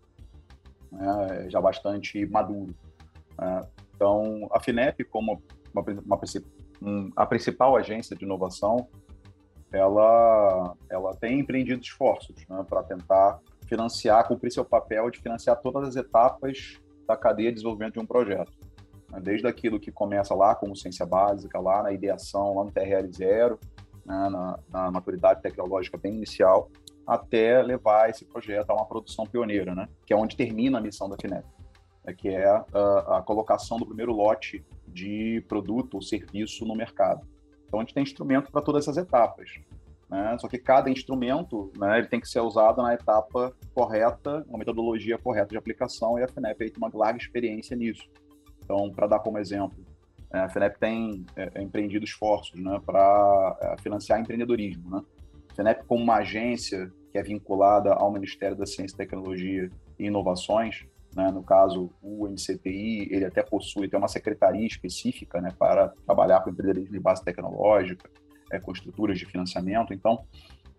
né, 0.91 1.49
já 1.49 1.59
bastante 1.59 2.25
maduro. 2.27 2.73
Né. 3.37 3.67
Então, 3.93 4.47
a 4.53 4.59
FINEP, 4.61 5.03
como 5.03 5.41
uma, 5.73 5.83
uma, 6.05 7.11
a 7.17 7.25
principal 7.25 7.75
agência 7.75 8.15
de 8.15 8.23
inovação, 8.23 8.87
ela, 9.71 10.75
ela 10.89 11.15
tem 11.15 11.39
empreendido 11.39 11.81
esforços 11.81 12.35
né, 12.49 12.65
para 12.67 12.83
tentar 12.83 13.39
financiar, 13.67 14.27
cumprir 14.27 14.51
seu 14.51 14.65
papel 14.65 15.09
de 15.11 15.19
financiar 15.19 15.59
todas 15.61 15.89
as 15.89 15.95
etapas 15.95 16.79
da 17.07 17.15
cadeia 17.15 17.49
de 17.49 17.55
desenvolvimento 17.55 17.93
de 17.93 17.99
um 17.99 18.05
projeto. 18.05 18.51
Né, 19.09 19.19
desde 19.21 19.47
aquilo 19.47 19.79
que 19.79 19.91
começa 19.91 20.33
lá 20.33 20.55
como 20.55 20.75
ciência 20.75 21.05
básica, 21.05 21.59
lá 21.59 21.83
na 21.83 21.91
ideação, 21.91 22.55
lá 22.55 22.63
no 22.63 22.71
TRL 22.71 23.11
zero, 23.11 23.59
né, 24.05 24.29
na, 24.29 24.59
na, 24.71 24.91
maturidade 24.91 25.41
tecnológica 25.41 25.97
bem 25.97 26.15
inicial, 26.15 26.69
até 27.05 27.61
levar 27.61 28.09
esse 28.09 28.25
projeto 28.25 28.69
a 28.71 28.75
uma 28.75 28.85
produção 28.85 29.25
pioneira, 29.25 29.75
né, 29.75 29.87
que 30.05 30.13
é 30.13 30.17
onde 30.17 30.35
termina 30.35 30.79
a 30.79 30.81
missão 30.81 31.07
da 31.07 31.15
FINEP, 31.19 31.45
né, 32.03 32.13
que 32.13 32.29
é 32.29 32.47
a, 32.47 33.17
a 33.17 33.21
colocação 33.21 33.77
do 33.77 33.85
primeiro 33.85 34.13
lote 34.13 34.65
de 34.87 35.43
produto 35.47 35.95
ou 35.95 36.01
serviço 36.01 36.65
no 36.65 36.75
mercado. 36.75 37.25
Então 37.69 37.79
a 37.79 37.83
gente 37.83 37.93
tem 37.93 38.03
instrumento 38.03 38.51
para 38.51 38.61
todas 38.61 38.83
essas 38.83 38.97
etapas. 38.97 39.61
Né? 40.09 40.35
Só 40.39 40.47
que 40.47 40.57
cada 40.57 40.89
instrumento 40.89 41.71
né, 41.77 41.99
ele 41.99 42.07
tem 42.07 42.19
que 42.19 42.27
ser 42.27 42.41
usado 42.41 42.81
na 42.81 42.95
etapa 42.95 43.53
correta, 43.73 44.43
uma 44.49 44.57
metodologia 44.57 45.19
correta 45.19 45.49
de 45.49 45.57
aplicação, 45.57 46.17
e 46.17 46.23
a 46.23 46.27
FINEP 46.27 46.71
tem 46.71 46.77
uma 46.77 46.89
larga 46.91 47.19
experiência 47.19 47.77
nisso. 47.77 48.09
Então, 48.63 48.91
para 48.91 49.05
dar 49.05 49.19
como 49.19 49.37
exemplo, 49.37 49.77
é, 50.33 50.39
a 50.39 50.49
FINEP 50.49 50.79
tem 50.79 51.25
é, 51.35 51.51
é, 51.53 51.61
empreendido 51.61 52.03
esforços 52.03 52.59
né, 52.59 52.81
para 52.83 53.57
é, 53.61 53.81
financiar 53.81 54.19
empreendedorismo. 54.19 54.89
Né? 54.89 55.03
A 55.51 55.55
FINEP, 55.55 55.85
como 55.85 56.03
uma 56.03 56.15
agência 56.15 56.91
que 57.11 57.17
é 57.17 57.23
vinculada 57.23 57.93
ao 57.93 58.11
Ministério 58.11 58.57
da 58.57 58.65
Ciência, 58.65 58.97
Tecnologia 58.97 59.69
e 59.97 60.05
Inovações, 60.05 60.85
né? 61.15 61.31
No 61.31 61.43
caso, 61.43 61.89
o 62.01 62.27
MCTI, 62.27 63.09
ele 63.11 63.25
até 63.25 63.41
possui 63.41 63.87
tem 63.87 63.97
uma 63.97 64.07
secretaria 64.07 64.65
específica 64.65 65.41
né, 65.41 65.49
para 65.57 65.89
trabalhar 66.05 66.41
com 66.41 66.49
empreendedorismo 66.49 66.93
de 66.93 66.99
base 66.99 67.23
tecnológica, 67.23 68.09
é, 68.51 68.59
com 68.59 68.71
estruturas 68.71 69.17
de 69.17 69.25
financiamento. 69.25 69.93
Então, 69.93 70.23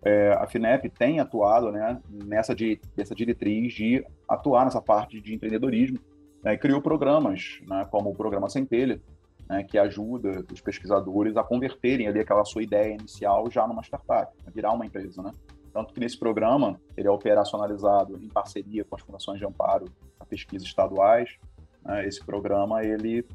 é, 0.02 0.32
a 0.32 0.46
FINEP 0.46 0.88
tem 0.88 1.20
atuado 1.20 1.70
né, 1.70 2.00
nessa, 2.08 2.54
de, 2.54 2.80
nessa 2.96 3.14
diretriz 3.14 3.72
de 3.72 4.04
atuar 4.28 4.64
nessa 4.64 4.80
parte 4.80 5.20
de 5.20 5.34
empreendedorismo 5.34 5.98
né, 6.42 6.54
e 6.54 6.58
criou 6.58 6.80
programas, 6.80 7.60
né, 7.68 7.86
como 7.90 8.10
o 8.10 8.14
Programa 8.14 8.48
Centelha, 8.48 9.00
né, 9.48 9.64
que 9.64 9.76
ajuda 9.76 10.44
os 10.52 10.60
pesquisadores 10.60 11.36
a 11.36 11.42
converterem 11.42 12.08
ali 12.08 12.20
aquela 12.20 12.44
sua 12.44 12.62
ideia 12.62 12.94
inicial 12.94 13.50
já 13.50 13.66
numa 13.66 13.82
startup, 13.82 14.32
a 14.46 14.50
virar 14.50 14.72
uma 14.72 14.86
empresa, 14.86 15.22
né? 15.22 15.32
Tanto 15.72 15.94
que 15.94 16.00
nesse 16.00 16.18
programa 16.18 16.80
ele 16.96 17.08
é 17.08 17.10
operacionalizado 17.10 18.18
em 18.22 18.28
parceria 18.28 18.84
com 18.84 18.96
as 18.96 19.02
fundações 19.02 19.38
de 19.38 19.46
amparo 19.46 19.86
a 20.18 20.24
pesquisa 20.24 20.64
estaduais. 20.64 21.36
Né? 21.84 22.06
Esse 22.06 22.24
programa 22.24 22.84
ele, 22.84 23.26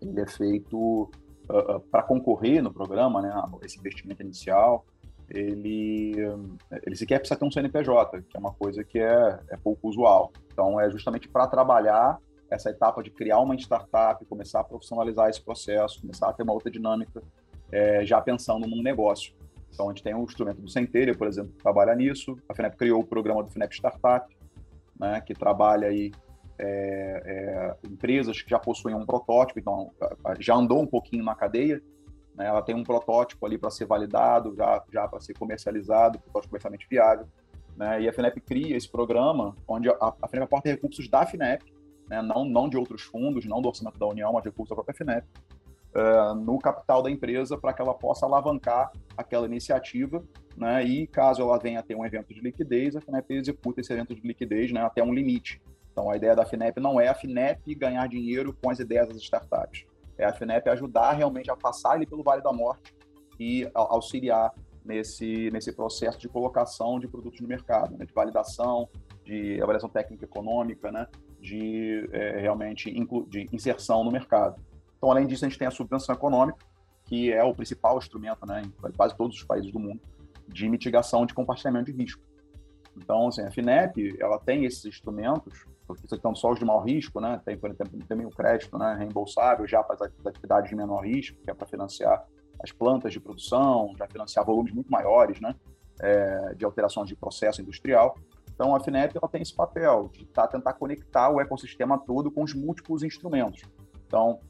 ele 0.00 0.20
é 0.20 0.26
feito 0.26 1.10
uh, 1.48 1.76
uh, 1.76 1.80
para 1.90 2.02
concorrer 2.02 2.62
no 2.62 2.72
programa, 2.72 3.20
né? 3.20 3.32
esse 3.62 3.78
investimento 3.78 4.22
inicial, 4.22 4.86
ele, 5.28 6.14
ele 6.82 6.96
sequer 6.96 7.18
precisa 7.18 7.38
ter 7.38 7.46
um 7.46 7.50
CNPJ, 7.50 8.22
que 8.22 8.36
é 8.36 8.40
uma 8.40 8.52
coisa 8.52 8.84
que 8.84 8.98
é, 8.98 9.40
é 9.48 9.56
pouco 9.56 9.88
usual. 9.88 10.32
Então, 10.52 10.78
é 10.78 10.90
justamente 10.90 11.28
para 11.28 11.46
trabalhar 11.46 12.18
essa 12.50 12.70
etapa 12.70 13.02
de 13.02 13.10
criar 13.10 13.40
uma 13.40 13.54
startup, 13.56 14.24
começar 14.26 14.60
a 14.60 14.64
profissionalizar 14.64 15.28
esse 15.28 15.42
processo, 15.42 16.00
começar 16.00 16.28
a 16.28 16.32
ter 16.32 16.42
uma 16.42 16.52
outra 16.52 16.70
dinâmica, 16.70 17.22
é, 17.72 18.04
já 18.04 18.20
pensando 18.20 18.66
num 18.66 18.82
negócio. 18.82 19.34
Então, 19.74 19.88
a 19.88 19.92
gente 19.92 20.04
tem 20.04 20.14
um 20.14 20.22
instrumento 20.22 20.62
do 20.62 20.68
Centelha, 20.68 21.14
por 21.14 21.26
exemplo, 21.26 21.52
que 21.52 21.58
trabalha 21.58 21.94
nisso. 21.96 22.38
A 22.48 22.54
FINEP 22.54 22.76
criou 22.76 23.00
o 23.00 23.06
programa 23.06 23.42
do 23.42 23.50
FINEP 23.50 23.74
Startup, 23.74 24.24
né, 24.98 25.20
que 25.20 25.34
trabalha 25.34 25.88
aí 25.88 26.12
é, 26.56 27.76
é, 27.82 27.88
empresas 27.88 28.40
que 28.40 28.48
já 28.48 28.58
possuem 28.58 28.94
um 28.94 29.04
protótipo, 29.04 29.58
então 29.58 29.90
já 30.38 30.54
andou 30.54 30.80
um 30.80 30.86
pouquinho 30.86 31.24
na 31.24 31.34
cadeia, 31.34 31.82
né, 32.36 32.46
ela 32.46 32.62
tem 32.62 32.76
um 32.76 32.84
protótipo 32.84 33.44
ali 33.44 33.58
para 33.58 33.70
ser 33.70 33.86
validado, 33.86 34.54
já, 34.54 34.82
já 34.92 35.08
para 35.08 35.20
ser 35.20 35.34
comercializado, 35.34 36.20
protótipo 36.20 36.50
comercialmente 36.50 36.86
viável, 36.88 37.26
né, 37.76 38.00
e 38.02 38.08
a 38.08 38.12
FINEP 38.12 38.40
cria 38.42 38.76
esse 38.76 38.88
programa 38.88 39.56
onde 39.66 39.88
a, 39.88 40.14
a 40.22 40.28
FINEP 40.28 40.44
aporta 40.44 40.68
recursos 40.68 41.08
da 41.08 41.26
FINEP, 41.26 41.74
né, 42.08 42.22
não, 42.22 42.44
não 42.44 42.68
de 42.68 42.76
outros 42.76 43.02
fundos, 43.02 43.44
não 43.44 43.60
do 43.60 43.66
orçamento 43.66 43.98
da 43.98 44.06
União, 44.06 44.32
mas 44.32 44.44
recursos 44.44 44.68
da 44.68 44.76
própria 44.76 44.96
FINEP, 44.96 45.26
uh, 45.94 46.34
no 46.34 46.58
capital 46.58 47.02
da 47.02 47.10
empresa 47.10 47.56
para 47.56 47.72
que 47.72 47.80
ela 47.80 47.94
possa 47.94 48.26
alavancar 48.26 48.90
aquela 49.16 49.46
iniciativa, 49.46 50.22
né? 50.56 50.84
E 50.84 51.06
caso 51.06 51.42
ela 51.42 51.58
venha 51.58 51.80
a 51.80 51.82
ter 51.82 51.94
um 51.94 52.04
evento 52.04 52.32
de 52.32 52.40
liquidez, 52.40 52.96
a 52.96 53.00
FINEP 53.00 53.34
executa 53.34 53.80
esse 53.80 53.92
evento 53.92 54.14
de 54.14 54.20
liquidez, 54.20 54.72
né? 54.72 54.82
Até 54.82 55.02
um 55.02 55.12
limite. 55.12 55.60
Então, 55.92 56.10
a 56.10 56.16
ideia 56.16 56.34
da 56.34 56.44
FINEP 56.44 56.80
não 56.80 57.00
é 57.00 57.08
a 57.08 57.14
FINEP 57.14 57.74
ganhar 57.76 58.08
dinheiro 58.08 58.52
com 58.60 58.68
as 58.68 58.80
ideias 58.80 59.08
das 59.08 59.18
startups. 59.18 59.84
É 60.18 60.24
a 60.24 60.32
FINEP 60.32 60.68
ajudar 60.68 61.12
realmente 61.12 61.50
a 61.50 61.56
passar 61.56 61.92
ali 61.92 62.06
pelo 62.06 62.22
Vale 62.22 62.42
da 62.42 62.52
Morte 62.52 62.94
e 63.38 63.68
auxiliar 63.72 64.52
nesse, 64.84 65.50
nesse 65.50 65.72
processo 65.72 66.18
de 66.18 66.28
colocação 66.28 66.98
de 66.98 67.08
produtos 67.08 67.40
no 67.40 67.48
mercado, 67.48 67.96
né? 67.96 68.04
de 68.04 68.12
validação, 68.12 68.88
de 69.24 69.60
avaliação 69.62 69.88
técnica 69.88 70.24
econômica, 70.24 70.92
né? 70.92 71.06
de 71.40 72.08
é, 72.12 72.40
realmente 72.40 72.92
de 73.28 73.48
inserção 73.52 74.04
no 74.04 74.10
mercado. 74.10 74.60
Então, 75.04 75.12
além 75.12 75.26
disso, 75.26 75.44
a 75.44 75.48
gente 75.50 75.58
tem 75.58 75.68
a 75.68 75.70
subvenção 75.70 76.14
econômica, 76.14 76.58
que 77.04 77.30
é 77.30 77.44
o 77.44 77.54
principal 77.54 77.98
instrumento, 77.98 78.46
né, 78.46 78.62
em 78.62 78.92
quase 78.92 79.14
todos 79.14 79.36
os 79.36 79.44
países 79.44 79.70
do 79.70 79.78
mundo, 79.78 80.00
de 80.48 80.66
mitigação 80.66 81.26
de 81.26 81.34
compartilhamento 81.34 81.92
de 81.92 81.98
risco. 81.98 82.22
Então, 82.96 83.28
assim, 83.28 83.42
a 83.42 83.50
FINEP, 83.50 84.16
ela 84.18 84.38
tem 84.38 84.64
esses 84.64 84.82
instrumentos, 84.86 85.66
porque 85.86 86.06
estão 86.06 86.34
só 86.34 86.52
os 86.52 86.58
de 86.58 86.64
maior 86.64 86.80
risco, 86.80 87.20
né? 87.20 87.38
Tem, 87.44 87.54
por 87.54 87.70
exemplo, 87.70 87.98
também 88.08 88.24
o 88.24 88.30
crédito, 88.30 88.78
né, 88.78 88.96
reembolsável 88.98 89.66
já 89.66 89.82
para 89.82 90.06
as 90.06 90.26
atividades 90.26 90.70
de 90.70 90.74
menor 90.74 91.04
risco, 91.04 91.38
que 91.44 91.50
é 91.50 91.54
para 91.54 91.66
financiar 91.66 92.26
as 92.58 92.72
plantas 92.72 93.12
de 93.12 93.20
produção, 93.20 93.92
já 93.98 94.06
financiar 94.06 94.42
volumes 94.42 94.72
muito 94.72 94.90
maiores, 94.90 95.38
né, 95.38 95.54
é, 96.00 96.54
de 96.54 96.64
alterações 96.64 97.10
de 97.10 97.14
processo 97.14 97.60
industrial. 97.60 98.16
Então, 98.54 98.74
a 98.74 98.80
FINEP 98.80 99.18
ela 99.18 99.28
tem 99.28 99.42
esse 99.42 99.54
papel 99.54 100.08
de 100.14 100.24
tá, 100.24 100.46
tentar 100.46 100.72
conectar 100.72 101.28
o 101.28 101.42
ecossistema 101.42 101.98
todo 101.98 102.30
com 102.30 102.42
os 102.42 102.54
múltiplos 102.54 103.02
instrumentos. 103.02 103.64
Então, 104.06 104.40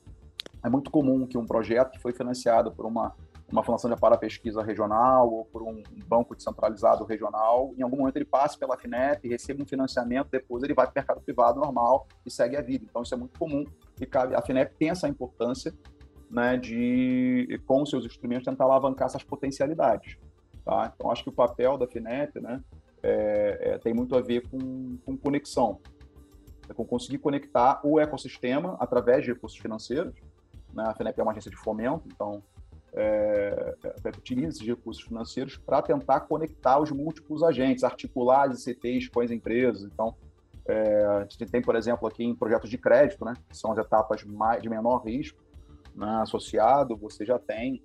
é 0.64 0.68
muito 0.70 0.90
comum 0.90 1.26
que 1.26 1.36
um 1.36 1.44
projeto 1.44 1.92
que 1.92 2.00
foi 2.00 2.12
financiado 2.12 2.72
por 2.72 2.86
uma, 2.86 3.14
uma 3.52 3.62
fundação 3.62 3.94
para 3.96 4.16
pesquisa 4.16 4.62
regional 4.62 5.30
ou 5.30 5.44
por 5.44 5.62
um 5.62 5.82
banco 6.06 6.34
descentralizado 6.34 7.04
regional, 7.04 7.74
em 7.76 7.82
algum 7.82 7.98
momento 7.98 8.16
ele 8.16 8.24
passe 8.24 8.58
pela 8.58 8.76
FINEP, 8.78 9.28
receba 9.28 9.62
um 9.62 9.66
financiamento, 9.66 10.28
depois 10.30 10.62
ele 10.62 10.72
vai 10.72 10.86
para 10.86 10.92
o 10.92 10.96
mercado 10.96 11.20
privado 11.20 11.60
normal 11.60 12.08
e 12.24 12.30
segue 12.30 12.56
a 12.56 12.62
vida. 12.62 12.86
Então, 12.88 13.02
isso 13.02 13.14
é 13.14 13.16
muito 13.16 13.38
comum 13.38 13.64
e 14.00 14.06
cabe, 14.06 14.34
a 14.34 14.40
FINEP 14.40 14.74
tem 14.78 14.88
essa 14.88 15.06
importância 15.06 15.72
né, 16.30 16.56
de, 16.56 17.60
com 17.66 17.84
seus 17.84 18.06
instrumentos, 18.06 18.46
tentar 18.46 18.64
alavancar 18.64 19.06
essas 19.06 19.22
potencialidades. 19.22 20.16
Tá? 20.64 20.92
Então, 20.96 21.10
acho 21.10 21.22
que 21.22 21.28
o 21.28 21.32
papel 21.32 21.76
da 21.76 21.86
FINEP 21.86 22.40
né, 22.40 22.62
é, 23.02 23.58
é, 23.60 23.78
tem 23.78 23.92
muito 23.92 24.16
a 24.16 24.22
ver 24.22 24.48
com, 24.48 24.96
com 25.04 25.14
conexão. 25.14 25.78
é 26.68 26.72
conseguir 26.72 27.18
conectar 27.18 27.82
o 27.84 28.00
ecossistema 28.00 28.78
através 28.80 29.22
de 29.22 29.32
recursos 29.32 29.58
financeiros. 29.58 30.14
Né? 30.74 30.84
A 30.86 30.94
FENEP 30.94 31.18
é 31.18 31.22
uma 31.22 31.32
agência 31.32 31.50
de 31.50 31.56
fomento, 31.56 32.02
então 32.06 32.42
é, 32.92 33.74
é, 34.04 34.08
utiliza 34.10 34.48
esses 34.48 34.66
recursos 34.66 35.02
financeiros 35.02 35.56
para 35.56 35.82
tentar 35.82 36.20
conectar 36.20 36.80
os 36.80 36.90
múltiplos 36.90 37.42
agentes, 37.42 37.84
articular 37.84 38.50
as 38.50 38.66
ICTs 38.66 39.08
com 39.08 39.20
as 39.20 39.30
empresas. 39.30 39.82
Então, 39.82 40.14
é, 40.66 41.04
a 41.04 41.20
gente 41.22 41.46
tem, 41.46 41.60
por 41.60 41.76
exemplo, 41.76 42.08
aqui 42.08 42.24
em 42.24 42.34
projetos 42.34 42.70
de 42.70 42.78
crédito, 42.78 43.24
né, 43.24 43.34
que 43.48 43.56
são 43.56 43.72
as 43.72 43.78
etapas 43.78 44.24
mais, 44.24 44.62
de 44.62 44.68
menor 44.68 45.04
risco 45.04 45.42
né, 45.94 46.20
associado, 46.22 46.96
você 46.96 47.24
já 47.24 47.38
tem 47.38 47.82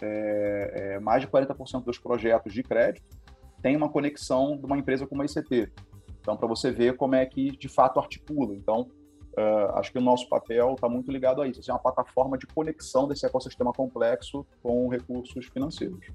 é, 0.00 0.94
é 0.94 1.00
mais 1.00 1.22
de 1.22 1.28
40% 1.28 1.84
dos 1.84 1.98
projetos 1.98 2.52
de 2.52 2.62
crédito 2.62 3.18
tem 3.62 3.76
uma 3.76 3.88
conexão 3.88 4.56
de 4.56 4.64
uma 4.64 4.78
empresa 4.78 5.06
com 5.06 5.14
uma 5.14 5.24
ICT. 5.24 5.72
Então, 6.20 6.36
para 6.36 6.46
você 6.46 6.70
ver 6.70 6.96
como 6.96 7.14
é 7.14 7.24
que 7.24 7.50
de 7.56 7.68
fato 7.68 7.98
articula. 7.98 8.54
Então, 8.54 8.88
uh, 9.38 9.78
acho 9.78 9.92
que 9.92 9.98
o 9.98 10.00
nosso 10.00 10.28
papel 10.28 10.74
está 10.74 10.88
muito 10.88 11.10
ligado 11.10 11.40
a 11.40 11.46
isso. 11.48 11.60
Assim, 11.60 11.70
é 11.70 11.74
uma 11.74 11.80
plataforma 11.80 12.36
de 12.36 12.46
conexão 12.46 13.06
desse 13.06 13.24
ecossistema 13.24 13.72
complexo 13.72 14.44
com 14.62 14.88
recursos 14.88 15.46
financeiros. 15.46 16.06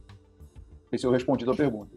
Esse 0.91 1.05
é 1.05 1.09
o 1.09 1.11
respondido 1.11 1.51
à 1.51 1.55
pergunta. 1.55 1.95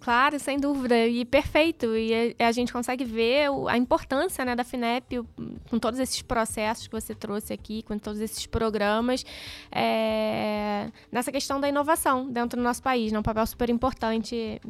Claro, 0.00 0.38
sem 0.38 0.58
dúvida, 0.58 1.06
e 1.06 1.24
perfeito. 1.24 1.96
E 1.96 2.34
a, 2.38 2.52
gente 2.52 2.72
consegue 2.72 3.04
ver 3.04 3.48
a 3.68 3.76
importância 3.76 4.44
né, 4.44 4.54
da 4.56 4.64
FINEP 4.64 5.22
com 5.70 5.78
todos 5.78 6.00
esses 6.00 6.22
processos 6.22 6.86
que 6.86 6.92
você 6.92 7.14
trouxe 7.14 7.52
aqui, 7.52 7.82
com 7.82 7.98
todos 7.98 8.20
esses 8.20 8.46
programas, 8.46 9.24
é, 9.70 10.90
nessa 11.10 11.30
questão 11.30 11.60
da 11.60 11.68
inovação 11.68 12.30
dentro 12.30 12.58
do 12.58 12.62
nosso 12.62 12.82
país. 12.82 13.12
Né, 13.12 13.18
um 13.18 13.22
papel 13.22 13.46
super 13.46 13.70
importante. 13.70 14.60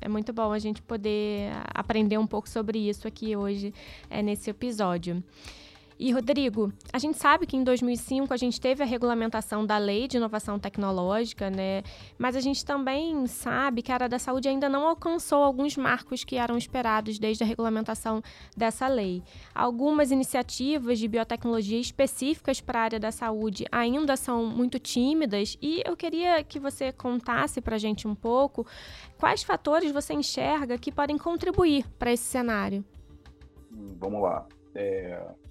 É 0.00 0.08
muito 0.08 0.32
bom 0.32 0.52
a 0.52 0.58
gente 0.58 0.82
poder 0.82 1.50
aprender 1.74 2.18
um 2.18 2.26
pouco 2.26 2.48
sobre 2.48 2.78
isso 2.78 3.06
aqui 3.06 3.36
hoje, 3.36 3.72
é, 4.08 4.22
nesse 4.22 4.50
episódio. 4.50 5.22
E, 5.96 6.10
Rodrigo, 6.10 6.72
a 6.92 6.98
gente 6.98 7.16
sabe 7.16 7.46
que 7.46 7.56
em 7.56 7.62
2005 7.62 8.34
a 8.34 8.36
gente 8.36 8.60
teve 8.60 8.82
a 8.82 8.86
regulamentação 8.86 9.64
da 9.64 9.78
Lei 9.78 10.08
de 10.08 10.16
Inovação 10.16 10.58
Tecnológica, 10.58 11.48
né? 11.48 11.84
Mas 12.18 12.34
a 12.34 12.40
gente 12.40 12.64
também 12.64 13.26
sabe 13.28 13.80
que 13.80 13.92
a 13.92 13.94
área 13.94 14.08
da 14.08 14.18
saúde 14.18 14.48
ainda 14.48 14.68
não 14.68 14.88
alcançou 14.88 15.44
alguns 15.44 15.76
marcos 15.76 16.24
que 16.24 16.36
eram 16.36 16.58
esperados 16.58 17.16
desde 17.18 17.44
a 17.44 17.46
regulamentação 17.46 18.20
dessa 18.56 18.88
lei. 18.88 19.22
Algumas 19.54 20.10
iniciativas 20.10 20.98
de 20.98 21.06
biotecnologia 21.06 21.78
específicas 21.78 22.60
para 22.60 22.80
a 22.80 22.82
área 22.82 23.00
da 23.00 23.12
saúde 23.12 23.64
ainda 23.70 24.16
são 24.16 24.44
muito 24.44 24.80
tímidas 24.80 25.56
e 25.62 25.80
eu 25.86 25.96
queria 25.96 26.42
que 26.42 26.58
você 26.58 26.90
contasse 26.90 27.60
para 27.60 27.76
a 27.76 27.78
gente 27.78 28.08
um 28.08 28.16
pouco 28.16 28.66
quais 29.16 29.44
fatores 29.44 29.92
você 29.92 30.12
enxerga 30.12 30.76
que 30.76 30.90
podem 30.90 31.16
contribuir 31.16 31.86
para 31.98 32.12
esse 32.12 32.24
cenário. 32.24 32.84
Vamos 33.70 34.20
lá. 34.20 34.44
É 34.74 35.43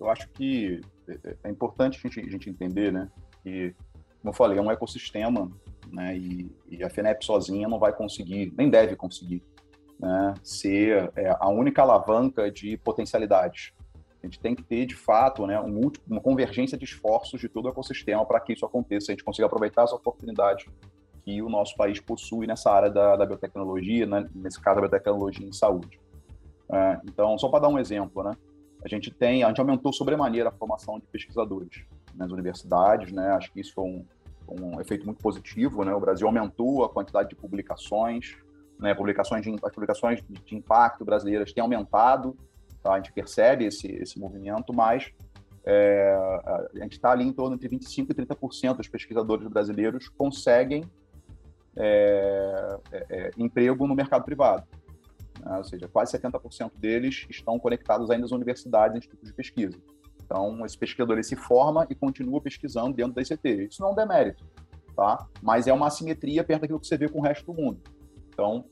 eu 0.00 0.08
acho 0.10 0.28
que 0.30 0.80
é, 1.08 1.36
é 1.44 1.50
importante 1.50 1.98
a 1.98 2.00
gente, 2.08 2.20
a 2.20 2.30
gente 2.30 2.50
entender, 2.50 2.92
né, 2.92 3.10
que, 3.42 3.74
como 4.20 4.30
eu 4.30 4.32
falei, 4.32 4.58
é 4.58 4.62
um 4.62 4.70
ecossistema, 4.70 5.50
né, 5.92 6.16
e, 6.16 6.50
e 6.68 6.82
a 6.82 6.90
FENEP 6.90 7.24
sozinha 7.24 7.68
não 7.68 7.78
vai 7.78 7.92
conseguir, 7.92 8.52
nem 8.56 8.68
deve 8.68 8.96
conseguir, 8.96 9.42
né, 9.98 10.34
ser 10.42 11.10
é, 11.16 11.34
a 11.38 11.48
única 11.48 11.82
alavanca 11.82 12.50
de 12.50 12.76
potencialidades. 12.78 13.72
A 14.22 14.26
gente 14.26 14.40
tem 14.40 14.54
que 14.54 14.62
ter, 14.62 14.86
de 14.86 14.96
fato, 14.96 15.46
né, 15.46 15.60
um, 15.60 15.90
uma 16.08 16.20
convergência 16.20 16.76
de 16.76 16.84
esforços 16.84 17.40
de 17.40 17.48
todo 17.48 17.66
o 17.66 17.68
ecossistema 17.68 18.24
para 18.26 18.40
que 18.40 18.52
isso 18.52 18.66
aconteça, 18.66 19.12
a 19.12 19.14
gente 19.14 19.24
consiga 19.24 19.46
aproveitar 19.46 19.84
as 19.84 19.92
oportunidades 19.92 20.66
que 21.24 21.42
o 21.42 21.48
nosso 21.48 21.76
país 21.76 22.00
possui 22.00 22.46
nessa 22.46 22.70
área 22.70 22.90
da, 22.90 23.16
da 23.16 23.26
biotecnologia, 23.26 24.06
né, 24.06 24.28
nesse 24.34 24.60
caso, 24.60 24.78
a 24.78 24.82
biotecnologia 24.82 25.46
em 25.46 25.52
saúde. 25.52 26.00
É, 26.72 27.00
então, 27.04 27.38
só 27.38 27.48
para 27.48 27.60
dar 27.60 27.68
um 27.68 27.78
exemplo, 27.78 28.22
né, 28.24 28.32
a 28.86 28.88
gente 28.88 29.10
tem, 29.10 29.42
a 29.42 29.48
gente 29.48 29.60
aumentou 29.60 29.92
sobremaneira 29.92 30.48
a 30.48 30.52
formação 30.52 31.00
de 31.00 31.06
pesquisadores 31.06 31.84
nas 32.14 32.30
universidades, 32.30 33.10
né? 33.10 33.30
Acho 33.30 33.52
que 33.52 33.60
isso 33.60 33.74
foi 33.74 33.84
um, 33.84 34.04
um 34.48 34.80
efeito 34.80 35.04
muito 35.04 35.20
positivo, 35.20 35.84
né? 35.84 35.92
O 35.92 35.98
Brasil 35.98 36.24
aumentou 36.26 36.84
a 36.84 36.88
quantidade 36.88 37.28
de 37.28 37.34
publicações, 37.34 38.36
né? 38.78 38.94
Publicações 38.94 39.42
de, 39.42 39.50
as 39.50 39.72
publicações 39.72 40.22
de 40.44 40.54
impacto 40.54 41.04
brasileiras 41.04 41.52
têm 41.52 41.62
aumentado, 41.62 42.36
tá? 42.80 42.92
A 42.92 42.96
gente 42.98 43.12
percebe 43.12 43.64
esse 43.64 43.88
esse 43.88 44.20
movimento, 44.20 44.72
mas 44.72 45.12
é, 45.64 46.14
a 46.44 46.78
gente 46.78 46.92
está 46.92 47.10
ali 47.10 47.24
em 47.24 47.32
torno 47.32 47.58
de 47.58 47.66
25 47.66 48.12
e 48.12 48.14
30% 48.14 48.76
dos 48.76 48.86
pesquisadores 48.86 49.48
brasileiros 49.48 50.08
conseguem 50.08 50.88
é, 51.74 52.78
é, 52.92 53.06
é, 53.10 53.30
emprego 53.36 53.84
no 53.88 53.96
mercado 53.96 54.24
privado 54.24 54.64
né? 55.46 55.58
ou 55.58 55.64
seja, 55.64 55.88
quase 55.88 56.18
70% 56.18 56.72
deles 56.76 57.26
estão 57.30 57.58
conectados 57.58 58.10
ainda 58.10 58.24
às 58.24 58.32
universidades 58.32 58.96
e 58.96 58.98
institutos 58.98 59.28
de 59.28 59.34
pesquisa. 59.34 59.78
Então, 60.24 60.66
esse 60.66 60.76
pesquisador 60.76 61.22
se 61.22 61.36
forma 61.36 61.86
e 61.88 61.94
continua 61.94 62.40
pesquisando 62.40 62.94
dentro 62.94 63.14
da 63.14 63.22
ICT. 63.22 63.68
Isso 63.70 63.80
não 63.80 63.90
é 63.90 63.92
um 63.92 63.94
demérito, 63.94 64.44
tá? 64.96 65.26
mas 65.40 65.66
é 65.68 65.72
uma 65.72 65.86
assimetria 65.86 66.42
perto 66.42 66.62
daquilo 66.62 66.80
que 66.80 66.86
você 66.86 66.96
vê 66.96 67.08
com 67.08 67.20
o 67.20 67.22
resto 67.22 67.46
do 67.46 67.54
mundo. 67.54 67.80
Então, 68.28 68.64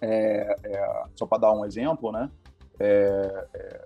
é, 0.00 0.56
é, 0.64 1.04
só 1.14 1.26
para 1.26 1.38
dar 1.38 1.52
um 1.52 1.64
exemplo, 1.64 2.10
né? 2.10 2.30
É, 2.80 3.46
é 3.54 3.84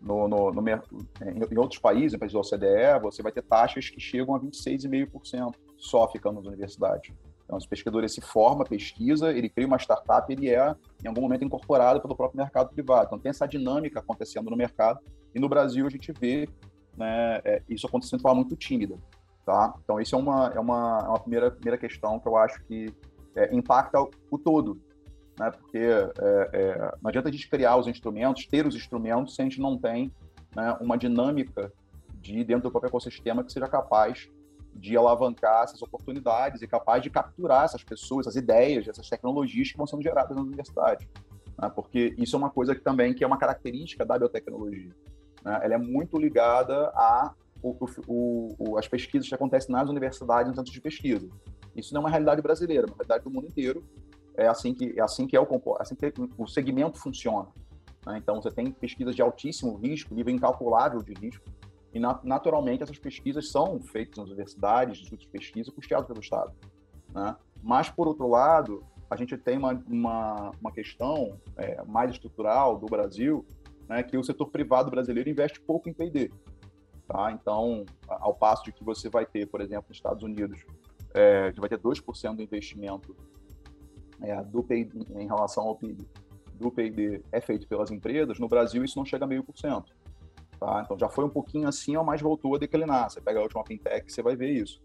no, 0.00 0.28
no, 0.28 0.52
no, 0.52 0.62
em 0.70 1.58
outros 1.58 1.80
países, 1.80 2.14
em 2.14 2.18
países 2.18 2.32
da 2.32 2.40
OCDE, 2.40 3.02
você 3.02 3.22
vai 3.22 3.32
ter 3.32 3.42
taxas 3.42 3.90
que 3.90 3.98
chegam 3.98 4.36
a 4.36 4.40
26,5% 4.40 5.54
só 5.76 6.08
ficando 6.08 6.36
nas 6.36 6.46
universidades. 6.46 7.12
Então, 7.46 7.56
esse 7.56 7.68
pesquisador 7.68 8.00
ele 8.00 8.08
se 8.08 8.20
forma, 8.20 8.64
pesquisa, 8.64 9.32
ele 9.32 9.48
cria 9.48 9.68
uma 9.68 9.78
startup, 9.78 10.30
ele 10.30 10.50
é, 10.50 10.74
em 11.04 11.08
algum 11.08 11.20
momento, 11.20 11.44
incorporado 11.44 12.00
pelo 12.00 12.16
próprio 12.16 12.38
mercado 12.38 12.70
privado. 12.70 13.06
Então, 13.06 13.18
tem 13.20 13.30
essa 13.30 13.46
dinâmica 13.46 14.00
acontecendo 14.00 14.50
no 14.50 14.56
mercado. 14.56 14.98
E 15.32 15.38
no 15.38 15.48
Brasil, 15.48 15.86
a 15.86 15.90
gente 15.90 16.12
vê 16.12 16.48
né, 16.96 17.40
é, 17.44 17.62
isso 17.68 17.86
acontecendo 17.86 18.18
de 18.18 18.22
forma 18.22 18.40
muito 18.40 18.56
tímida. 18.56 18.98
Tá? 19.44 19.72
Então, 19.84 20.00
isso 20.00 20.16
é 20.16 20.18
uma, 20.18 20.48
é 20.48 20.58
uma, 20.58 21.02
é 21.04 21.08
uma 21.08 21.20
primeira, 21.20 21.50
primeira 21.52 21.78
questão 21.78 22.18
que 22.18 22.26
eu 22.26 22.36
acho 22.36 22.60
que 22.64 22.92
é, 23.36 23.54
impacta 23.54 24.00
o, 24.28 24.38
todo. 24.38 24.80
Né? 25.38 25.48
Porque 25.52 25.78
é, 25.78 26.50
é, 26.52 26.94
não 27.00 27.08
adianta 27.08 27.28
a 27.28 27.32
gente 27.32 27.48
criar 27.48 27.76
os 27.76 27.86
instrumentos, 27.86 28.44
ter 28.46 28.66
os 28.66 28.74
instrumentos, 28.74 29.36
se 29.36 29.40
a 29.40 29.44
gente 29.44 29.60
não 29.60 29.78
tem 29.78 30.10
né, 30.54 30.76
uma 30.80 30.98
dinâmica 30.98 31.72
de 32.20 32.42
dentro 32.42 32.64
do 32.64 32.70
próprio 32.72 32.88
ecossistema 32.88 33.44
que 33.44 33.52
seja 33.52 33.68
capaz 33.68 34.28
de 34.78 34.96
alavancar 34.96 35.64
essas 35.64 35.80
oportunidades 35.82 36.62
e 36.62 36.66
capaz 36.66 37.02
de 37.02 37.10
capturar 37.10 37.64
essas 37.64 37.82
pessoas, 37.82 38.26
essas 38.26 38.36
ideias, 38.36 38.86
essas 38.86 39.08
tecnologias 39.08 39.70
que 39.70 39.76
vão 39.76 39.86
sendo 39.86 40.02
geradas 40.02 40.36
na 40.36 40.42
universidade. 40.42 41.08
Né? 41.60 41.70
Porque 41.74 42.14
isso 42.18 42.36
é 42.36 42.38
uma 42.38 42.50
coisa 42.50 42.74
que 42.74 42.80
também 42.80 43.14
que 43.14 43.24
é 43.24 43.26
uma 43.26 43.38
característica 43.38 44.04
da 44.04 44.18
biotecnologia. 44.18 44.90
Né? 45.44 45.60
Ela 45.62 45.74
é 45.74 45.78
muito 45.78 46.18
ligada 46.18 46.88
a 46.94 47.34
o, 47.62 47.74
o, 48.06 48.54
o, 48.58 48.78
as 48.78 48.86
pesquisas 48.86 49.28
que 49.28 49.34
acontecem 49.34 49.72
nas 49.72 49.88
universidades, 49.88 50.48
nos 50.48 50.56
centros 50.56 50.74
de 50.74 50.80
pesquisa. 50.80 51.28
Isso 51.74 51.92
não 51.92 52.02
é 52.02 52.04
uma 52.04 52.10
realidade 52.10 52.42
brasileira, 52.42 52.84
é 52.84 52.86
uma 52.86 52.96
realidade 52.96 53.24
do 53.24 53.30
mundo 53.30 53.46
inteiro. 53.46 53.84
É 54.36 54.46
assim 54.46 54.74
que 54.74 54.94
é 54.96 55.02
assim 55.02 55.26
que 55.26 55.34
é 55.36 55.40
o 55.40 55.44
é 55.44 55.82
assim 55.82 55.94
que 55.94 56.12
o 56.36 56.46
segmento 56.46 56.98
funciona. 56.98 57.48
Né? 58.06 58.18
Então 58.18 58.40
você 58.40 58.50
tem 58.50 58.70
pesquisas 58.70 59.16
de 59.16 59.22
altíssimo 59.22 59.76
risco, 59.76 60.14
nível 60.14 60.34
incalculável 60.34 61.02
de 61.02 61.14
risco, 61.14 61.44
e, 61.96 61.98
naturalmente, 61.98 62.82
essas 62.82 62.98
pesquisas 62.98 63.50
são 63.50 63.80
feitas 63.80 64.18
nas 64.18 64.26
universidades, 64.26 64.98
institutos 64.98 65.24
de 65.24 65.32
pesquisa, 65.32 65.72
custeados 65.72 66.06
pelo 66.06 66.20
Estado. 66.20 66.52
Né? 67.14 67.34
Mas, 67.62 67.88
por 67.88 68.06
outro 68.06 68.28
lado, 68.28 68.84
a 69.08 69.16
gente 69.16 69.34
tem 69.38 69.56
uma, 69.56 69.82
uma, 69.88 70.50
uma 70.60 70.70
questão 70.70 71.40
é, 71.56 71.82
mais 71.84 72.10
estrutural 72.10 72.78
do 72.78 72.84
Brasil, 72.84 73.46
né, 73.88 74.02
que 74.02 74.18
o 74.18 74.22
setor 74.22 74.50
privado 74.50 74.90
brasileiro 74.90 75.30
investe 75.30 75.58
pouco 75.58 75.88
em 75.88 75.94
P&D. 75.94 76.30
Tá? 77.08 77.32
Então, 77.32 77.86
ao 78.06 78.34
passo 78.34 78.64
de 78.64 78.72
que 78.72 78.84
você 78.84 79.08
vai 79.08 79.24
ter, 79.24 79.46
por 79.46 79.62
exemplo, 79.62 79.86
nos 79.88 79.96
Estados 79.96 80.22
Unidos, 80.22 80.66
é, 81.14 81.50
vai 81.52 81.68
ter 81.70 81.78
2% 81.78 82.36
do 82.36 82.42
investimento 82.42 83.16
é, 84.20 84.42
do 84.42 84.62
PID, 84.62 84.92
em 85.14 85.26
relação 85.26 85.64
ao 85.64 85.76
PIB 85.76 86.06
do 86.58 86.70
PIB 86.70 87.22
é 87.30 87.40
feito 87.40 87.68
pelas 87.68 87.90
empresas, 87.90 88.38
no 88.38 88.48
Brasil 88.48 88.84
isso 88.84 88.98
não 88.98 89.04
chega 89.04 89.24
a 89.24 89.28
meio 89.28 89.44
por 89.44 89.56
cento. 89.56 89.94
Tá? 90.58 90.82
Então 90.84 90.98
já 90.98 91.08
foi 91.08 91.24
um 91.24 91.30
pouquinho 91.30 91.68
assim, 91.68 91.96
mas 91.98 92.20
voltou 92.20 92.54
a 92.54 92.58
declinar. 92.58 93.10
Você 93.10 93.20
pega 93.20 93.40
a 93.40 93.42
última 93.42 93.64
fintech, 93.64 94.10
você 94.10 94.22
vai 94.22 94.36
ver 94.36 94.50
isso. 94.50 94.80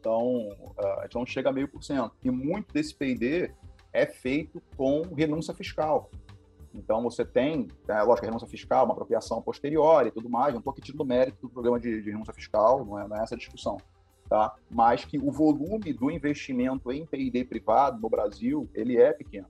Então, 0.00 0.48
uh, 0.48 0.98
a 0.98 1.02
gente 1.02 1.14
não 1.14 1.24
chega 1.24 1.50
a 1.50 1.52
meio 1.52 1.68
por 1.68 1.82
cento. 1.82 2.12
E 2.24 2.30
muito 2.30 2.74
desse 2.74 2.92
P&D 2.92 3.54
é 3.92 4.04
feito 4.04 4.60
com 4.76 5.02
renúncia 5.14 5.54
fiscal. 5.54 6.10
Então, 6.74 7.02
você 7.02 7.24
tem, 7.24 7.68
é, 7.86 8.02
lógico, 8.02 8.26
a 8.26 8.28
renúncia 8.28 8.48
fiscal, 8.48 8.84
uma 8.84 8.94
apropriação 8.94 9.40
posterior 9.40 10.04
e 10.06 10.10
tudo 10.10 10.28
mais. 10.28 10.52
Não 10.52 10.58
estou 10.58 10.72
aqui 10.72 10.80
tirando 10.80 11.04
mérito 11.04 11.42
do 11.42 11.50
programa 11.50 11.78
de, 11.78 12.02
de 12.02 12.10
renúncia 12.10 12.34
fiscal, 12.34 12.84
não 12.84 12.98
é, 12.98 13.06
não 13.06 13.16
é, 13.16 13.22
essa 13.22 13.34
a 13.34 13.38
discussão. 13.38 13.76
Tá? 14.28 14.56
Mas 14.68 15.04
que 15.04 15.18
o 15.18 15.30
volume 15.30 15.92
do 15.92 16.10
investimento 16.10 16.90
em 16.90 17.06
P&D 17.06 17.44
privado 17.44 18.00
no 18.00 18.08
Brasil, 18.08 18.68
ele 18.74 18.96
é 18.96 19.12
pequeno. 19.12 19.46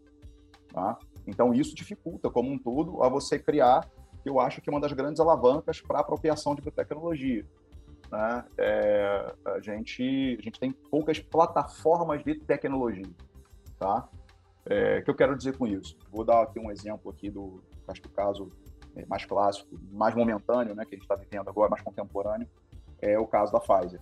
Tá? 0.68 0.98
Então, 1.26 1.54
isso 1.54 1.74
dificulta, 1.74 2.28
como 2.28 2.50
um 2.50 2.58
todo, 2.58 3.02
a 3.02 3.08
você 3.08 3.38
criar 3.38 3.88
que 4.22 4.28
eu 4.28 4.38
acho 4.38 4.61
que 4.61 4.70
é 4.70 4.72
uma 4.72 4.80
das 4.80 4.92
grandes 4.92 5.20
alavancas 5.20 5.80
para 5.80 5.98
a 5.98 6.00
apropriação 6.00 6.54
de 6.54 6.62
biotecnologia. 6.62 7.44
Né? 8.11 8.44
É, 8.58 9.35
a, 9.44 9.61
gente, 9.61 10.37
a 10.38 10.42
gente 10.42 10.61
tem 10.61 10.70
poucas 10.70 11.18
plataformas 11.18 12.22
de 12.22 12.35
tecnologia. 12.35 13.11
Tá? 13.78 14.08
É, 14.66 14.98
o 14.98 15.04
que 15.04 15.11
eu 15.11 15.14
quero 15.14 15.37
dizer 15.37 15.56
com 15.56 15.66
isso? 15.66 15.96
Vou 16.11 16.24
dar 16.24 16.42
aqui 16.42 16.61
um 16.61 16.70
exemplo 16.70 17.11
aqui 17.11 17.30
do, 17.30 17.62
acho 17.88 18.00
que 18.00 18.08
o 18.08 18.12
caso 18.12 18.50
mais 19.08 19.24
clássico, 19.24 19.68
mais 19.90 20.14
momentâneo, 20.14 20.74
né, 20.74 20.85
que 20.85 20.94
a 20.94 20.98
gente 20.98 21.04
está 21.04 21.14
vivendo 21.14 21.48
agora, 21.48 21.70
mais 21.70 21.82
contemporâneo, 21.82 22.46
é 23.00 23.18
o 23.18 23.26
caso 23.26 23.52
da 23.52 23.58
Pfizer. 23.58 24.00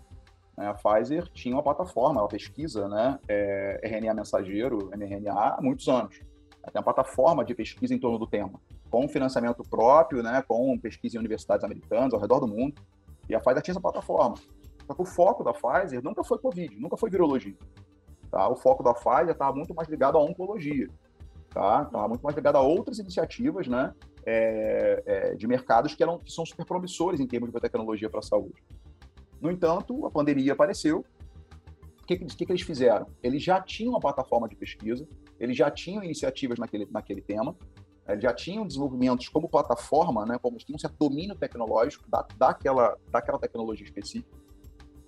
Né, 0.56 0.66
a 0.66 0.74
Pfizer 0.74 1.28
tinha 1.28 1.54
uma 1.54 1.62
plataforma, 1.62 2.20
ela 2.20 2.28
pesquisa 2.28 2.88
né, 2.88 3.18
é, 3.28 3.80
RNA 3.84 4.14
mensageiro, 4.14 4.90
mRNA, 4.96 5.32
há 5.32 5.60
muitos 5.62 5.88
anos. 5.88 6.20
Ela 6.62 6.72
tem 6.72 6.78
uma 6.80 6.82
plataforma 6.82 7.44
de 7.44 7.54
pesquisa 7.54 7.94
em 7.94 7.98
torno 7.98 8.18
do 8.18 8.26
tema, 8.26 8.60
com 8.90 9.08
financiamento 9.08 9.62
próprio, 9.62 10.22
né, 10.22 10.42
com 10.46 10.76
pesquisa 10.78 11.16
em 11.16 11.20
universidades 11.20 11.64
americanas 11.64 12.12
ao 12.12 12.20
redor 12.20 12.40
do 12.40 12.48
mundo. 12.48 12.74
E 13.28 13.34
a 13.34 13.40
Pfizer 13.40 13.62
tinha 13.62 13.72
essa 13.72 13.80
plataforma. 13.80 14.34
Só 14.86 14.94
que 14.94 15.02
o 15.02 15.04
foco 15.04 15.44
da 15.44 15.52
Pfizer 15.52 16.02
nunca 16.02 16.24
foi 16.24 16.38
Covid, 16.38 16.78
nunca 16.80 16.96
foi 16.96 17.08
virologia. 17.08 17.56
Tá? 18.30 18.48
O 18.48 18.56
foco 18.56 18.82
da 18.82 18.92
Pfizer 18.92 19.30
estava 19.30 19.54
muito 19.56 19.72
mais 19.72 19.88
ligado 19.88 20.18
à 20.18 20.22
oncologia. 20.22 20.88
Tá? 21.50 21.82
Estava 21.86 22.08
muito 22.08 22.22
mais 22.22 22.34
ligado 22.34 22.56
a 22.56 22.60
outras 22.60 22.98
iniciativas 22.98 23.68
né, 23.68 23.94
é, 24.26 25.02
é, 25.06 25.34
de 25.34 25.46
mercados 25.46 25.94
que, 25.94 26.02
eram, 26.02 26.18
que 26.18 26.32
são 26.32 26.44
super 26.44 26.66
promissores 26.66 27.20
em 27.20 27.26
termos 27.26 27.48
de 27.48 27.52
biotecnologia 27.52 28.10
para 28.10 28.20
a 28.20 28.22
saúde. 28.22 28.62
No 29.40 29.50
entanto, 29.50 30.06
a 30.06 30.10
pandemia 30.10 30.52
apareceu. 30.52 31.04
O 32.02 32.06
que, 32.06 32.16
que, 32.16 32.46
que, 32.46 32.52
eles 32.52 32.62
fizeram? 32.62 33.06
Eles 33.22 33.42
já 33.42 33.60
tinham 33.60 33.92
uma 33.92 34.00
plataforma 34.00 34.48
de 34.48 34.56
pesquisa, 34.56 35.06
eles 35.38 35.56
já 35.56 35.70
tinham 35.70 36.02
iniciativas 36.02 36.58
naquele, 36.58 36.88
naquele 36.90 37.20
tema, 37.20 37.56
já 38.18 38.32
tinham 38.32 38.66
desenvolvimentos 38.66 39.28
como 39.28 39.48
plataforma, 39.48 40.24
né, 40.24 40.38
como 40.40 40.56
tinham 40.56 40.76
um 40.76 40.78
certo 40.78 40.96
domínio 40.98 41.34
tecnológico 41.34 42.08
da, 42.08 42.26
daquela, 42.36 42.96
daquela 43.10 43.38
tecnologia 43.38 43.84
específica. 43.84 44.38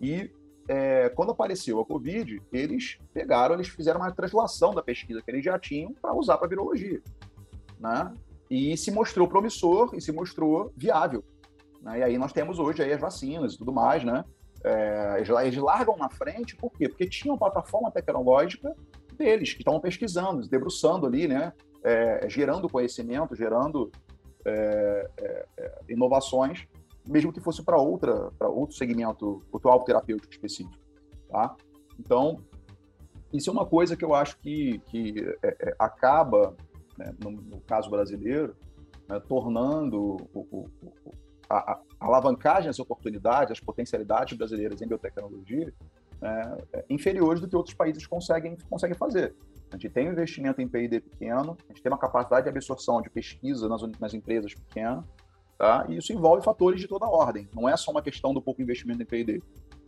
E 0.01 0.31
é, 0.69 1.09
quando 1.11 1.33
apareceu 1.33 1.81
a 1.81 1.85
Covid, 1.85 2.41
eles 2.53 2.99
pegaram, 3.13 3.55
eles 3.55 3.69
fizeram 3.69 4.01
uma 4.01 4.13
translação 4.13 4.75
da 4.75 4.83
pesquisa 4.83 5.23
que 5.23 5.31
eles 5.31 5.45
já 5.45 5.59
tinham 5.59 5.93
para 5.95 6.15
usar 6.15 6.39
para 6.39 6.49
virologia. 6.49 7.01
Né? 7.79 8.15
E 8.51 8.77
se 8.77 8.91
mostrou 8.91 9.29
promissor 9.29 9.95
e 9.95 10.01
se 10.01 10.13
mostrou 10.13 10.73
viável. 10.77 11.25
Né? 11.81 11.99
E 11.99 12.03
aí 12.03 12.19
nós 12.19 12.33
temos 12.33 12.59
hoje 12.59 12.83
aí 12.83 12.93
as 12.93 13.01
vacinas 13.01 13.55
e 13.55 13.59
tudo 13.59 13.73
mais, 13.73 14.05
né? 14.05 14.25
É, 14.65 15.17
eles, 15.17 15.29
eles, 15.29 15.57
largam 15.57 15.97
na 15.97 16.09
frente, 16.09 16.55
por 16.55 16.71
quê? 16.71 16.89
Porque 16.89 17.09
tinham 17.09 17.37
plataforma 17.37 17.91
tecnológica 17.91 18.73
deles, 19.17 19.53
que 19.53 19.61
estavam 19.61 19.81
pesquisando, 19.81 20.47
debruçando 20.49 21.05
ali, 21.05 21.27
né? 21.27 21.53
É, 21.85 22.29
gerando 22.29 22.69
conhecimento, 22.69 23.35
gerando 23.35 23.91
é, 24.45 25.11
é, 25.19 25.47
é 25.59 25.81
inovações, 25.89 26.67
mesmo 27.07 27.33
que 27.33 27.41
fosse 27.41 27.63
para 27.65 27.77
outra, 27.77 28.31
para 28.39 28.49
outro 28.49 28.77
segmento, 28.77 29.43
outro 29.51 29.69
alvo 29.69 29.85
terapêutico 29.85 30.33
específico, 30.33 30.79
tá? 31.29 31.57
Então, 31.99 32.39
isso 33.33 33.51
é 33.51 33.53
uma 33.53 33.67
coisa 33.67 33.97
que 33.97 34.05
eu 34.05 34.15
acho 34.15 34.39
que, 34.39 34.79
que 34.87 35.15
é, 35.43 35.75
acaba, 35.79 36.55
né, 36.97 37.15
no, 37.23 37.31
no, 37.31 37.61
caso 37.63 37.91
brasileiro, 37.91 38.55
né, 39.09 39.21
tornando 39.21 40.17
o, 40.33 40.41
o, 40.51 40.71
a, 41.49 41.73
a, 41.73 41.81
alavancagem, 41.99 42.69
as 42.69 42.79
oportunidades, 42.79 43.53
as 43.53 43.61
potencialidades 43.61 44.37
brasileiras 44.37 44.81
em 44.81 44.87
biotecnologia 44.87 45.73
é, 46.23 46.85
inferiores 46.89 47.41
do 47.41 47.49
que 47.49 47.57
outros 47.57 47.75
países 47.75 48.07
conseguem, 48.07 48.57
conseguem 48.69 48.97
fazer. 48.97 49.35
A 49.73 49.77
gente 49.77 49.89
tem 49.89 50.09
um 50.09 50.13
investimento 50.13 50.61
em 50.61 50.69
P&D 50.69 51.01
pequeno, 51.01 51.57
a 51.69 51.73
gente 51.73 51.83
tem 51.83 51.91
uma 51.91 51.99
capacidade 51.99 52.45
de 52.45 52.51
absorção 52.51 53.01
de 53.01 53.09
pesquisa 53.09 53.69
nas, 53.69 53.83
nas 53.99 54.13
empresas 54.13 54.55
pequenas, 54.55 55.03
tá? 55.59 55.87
e 55.89 55.97
isso 55.97 56.13
envolve 56.13 56.45
fatores 56.45 56.79
de 56.79 56.87
toda 56.87 57.07
ordem, 57.07 57.49
não 57.55 57.67
é 57.67 57.77
só 57.77 57.91
uma 57.91 58.03
questão 58.03 58.35
do 58.35 58.43
pouco 58.43 58.61
investimento 58.61 59.03
em 59.03 59.07
P&D. 59.07 59.43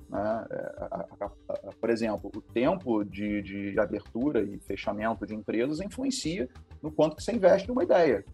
Né? 0.09 0.47
É, 0.51 1.71
por 1.79 1.91
exemplo, 1.91 2.31
o 2.35 2.41
tempo 2.41 3.05
de, 3.05 3.43
de 3.43 3.79
abertura 3.79 4.43
e 4.43 4.59
fechamento 4.61 5.27
de 5.27 5.35
empresas 5.35 5.81
influencia 5.81 6.49
no 6.83 6.91
quanto 6.91 7.17
que 7.17 7.23
você 7.23 7.33
investe 7.33 7.69
numa 7.69 7.85
ideia. 7.85 8.25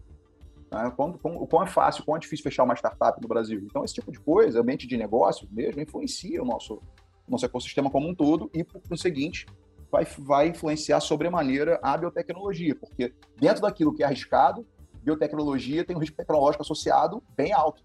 Né? 0.71 0.91
Quanto, 0.95 1.19
o 1.21 1.47
quão 1.47 1.63
é 1.63 1.67
fácil, 1.67 2.03
o 2.03 2.05
quão 2.05 2.15
é 2.15 2.19
difícil 2.19 2.43
fechar 2.43 2.63
uma 2.63 2.75
startup 2.75 3.21
no 3.21 3.27
Brasil. 3.27 3.59
Então, 3.65 3.83
esse 3.83 3.95
tipo 3.95 4.11
de 4.11 4.19
coisa, 4.19 4.61
ambiente 4.61 4.87
de 4.87 4.95
negócio 4.95 5.47
mesmo, 5.51 5.81
influencia 5.81 6.41
o 6.41 6.45
nosso, 6.45 6.81
nosso 7.27 7.45
ecossistema 7.45 7.89
como 7.89 8.07
um 8.07 8.15
todo 8.15 8.49
e, 8.53 8.63
por 8.63 8.81
conseguinte, 8.87 9.45
vai, 9.91 10.05
vai 10.17 10.47
influenciar 10.47 10.99
sobremaneira 11.01 11.79
a 11.83 11.97
biotecnologia, 11.97 12.75
porque 12.75 13.13
dentro 13.37 13.61
daquilo 13.61 13.93
que 13.93 14.03
é 14.03 14.05
arriscado, 14.05 14.65
biotecnologia 15.03 15.83
tem 15.83 15.95
um 15.95 15.99
risco 15.99 16.15
tecnológico 16.15 16.63
associado 16.63 17.21
bem 17.35 17.51
alto. 17.51 17.83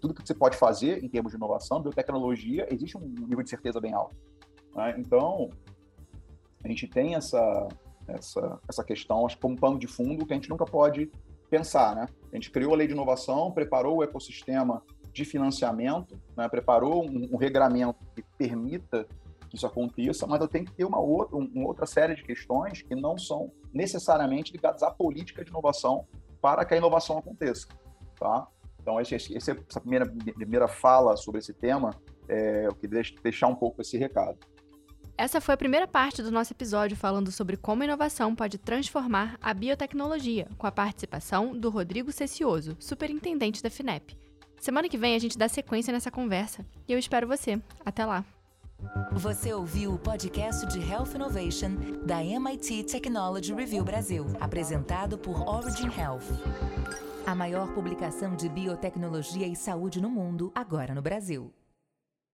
Tudo 0.00 0.14
que 0.14 0.26
você 0.26 0.34
pode 0.34 0.56
fazer 0.56 1.02
em 1.02 1.08
termos 1.08 1.32
de 1.32 1.36
inovação, 1.36 1.80
biotecnologia, 1.80 2.66
existe 2.72 2.96
um 2.96 3.00
nível 3.00 3.42
de 3.42 3.50
certeza 3.50 3.80
bem 3.80 3.94
alto. 3.94 4.16
Né? 4.74 4.94
Então, 4.98 5.50
a 6.64 6.68
gente 6.68 6.86
tem 6.86 7.14
essa, 7.14 7.68
essa, 8.08 8.60
essa 8.68 8.84
questão, 8.84 9.26
acho 9.26 9.36
que 9.36 9.42
como 9.42 9.56
pano 9.56 9.78
de 9.78 9.86
fundo, 9.86 10.26
que 10.26 10.32
a 10.32 10.36
gente 10.36 10.50
nunca 10.50 10.64
pode 10.64 11.10
pensar, 11.48 11.96
né? 11.96 12.06
A 12.32 12.36
gente 12.36 12.50
criou 12.50 12.74
a 12.74 12.76
lei 12.76 12.86
de 12.86 12.92
inovação, 12.92 13.50
preparou 13.50 13.98
o 13.98 14.02
ecossistema 14.04 14.82
de 15.12 15.24
financiamento, 15.24 16.20
né? 16.36 16.48
preparou 16.48 17.04
um, 17.04 17.28
um 17.32 17.36
regramento 17.36 17.98
que 18.14 18.22
permita 18.38 19.06
que 19.50 19.56
isso 19.56 19.66
aconteça, 19.66 20.26
mas 20.26 20.40
eu 20.40 20.48
tenho 20.48 20.64
que 20.64 20.72
ter 20.72 20.84
uma 20.84 21.00
outra, 21.00 21.36
uma 21.36 21.66
outra 21.66 21.84
série 21.84 22.14
de 22.14 22.22
questões 22.22 22.82
que 22.82 22.94
não 22.94 23.18
são 23.18 23.50
necessariamente 23.74 24.52
ligadas 24.52 24.82
à 24.82 24.90
política 24.90 25.44
de 25.44 25.50
inovação 25.50 26.06
para 26.40 26.64
que 26.64 26.72
a 26.72 26.76
inovação 26.76 27.18
aconteça, 27.18 27.66
tá? 28.18 28.46
Então, 28.80 28.98
esse, 29.00 29.14
esse, 29.14 29.34
essa 29.36 29.80
primeira, 29.80 30.06
primeira 30.06 30.68
fala 30.68 31.16
sobre 31.16 31.40
esse 31.40 31.52
tema, 31.52 31.90
é, 32.28 32.66
eu 32.66 32.74
queria 32.74 33.02
deixar 33.22 33.48
um 33.48 33.54
pouco 33.54 33.82
esse 33.82 33.98
recado. 33.98 34.38
Essa 35.18 35.38
foi 35.38 35.52
a 35.52 35.58
primeira 35.58 35.86
parte 35.86 36.22
do 36.22 36.30
nosso 36.30 36.54
episódio 36.54 36.96
falando 36.96 37.30
sobre 37.30 37.58
como 37.58 37.82
a 37.82 37.84
inovação 37.84 38.34
pode 38.34 38.56
transformar 38.56 39.36
a 39.42 39.52
biotecnologia, 39.52 40.48
com 40.56 40.66
a 40.66 40.72
participação 40.72 41.52
do 41.52 41.68
Rodrigo 41.68 42.10
Cecioso, 42.10 42.74
superintendente 42.80 43.62
da 43.62 43.68
FINEP. 43.68 44.16
Semana 44.58 44.88
que 44.88 44.96
vem 44.96 45.14
a 45.14 45.18
gente 45.18 45.36
dá 45.36 45.46
sequência 45.46 45.92
nessa 45.92 46.10
conversa 46.10 46.64
e 46.88 46.92
eu 46.92 46.98
espero 46.98 47.26
você. 47.26 47.60
Até 47.84 48.06
lá! 48.06 48.24
Você 49.12 49.52
ouviu 49.52 49.92
o 49.92 49.98
podcast 49.98 50.66
de 50.66 50.80
Health 50.80 51.14
Innovation 51.14 51.72
da 52.04 52.22
MIT 52.22 52.84
Technology 52.84 53.52
Review 53.52 53.84
Brasil, 53.84 54.26
apresentado 54.40 55.18
por 55.18 55.46
Origin 55.48 55.88
Health. 55.88 56.24
A 57.26 57.34
maior 57.34 57.72
publicação 57.74 58.34
de 58.34 58.48
biotecnologia 58.48 59.46
e 59.46 59.54
saúde 59.54 60.00
no 60.00 60.08
mundo, 60.08 60.50
agora 60.54 60.94
no 60.94 61.02
Brasil. 61.02 61.52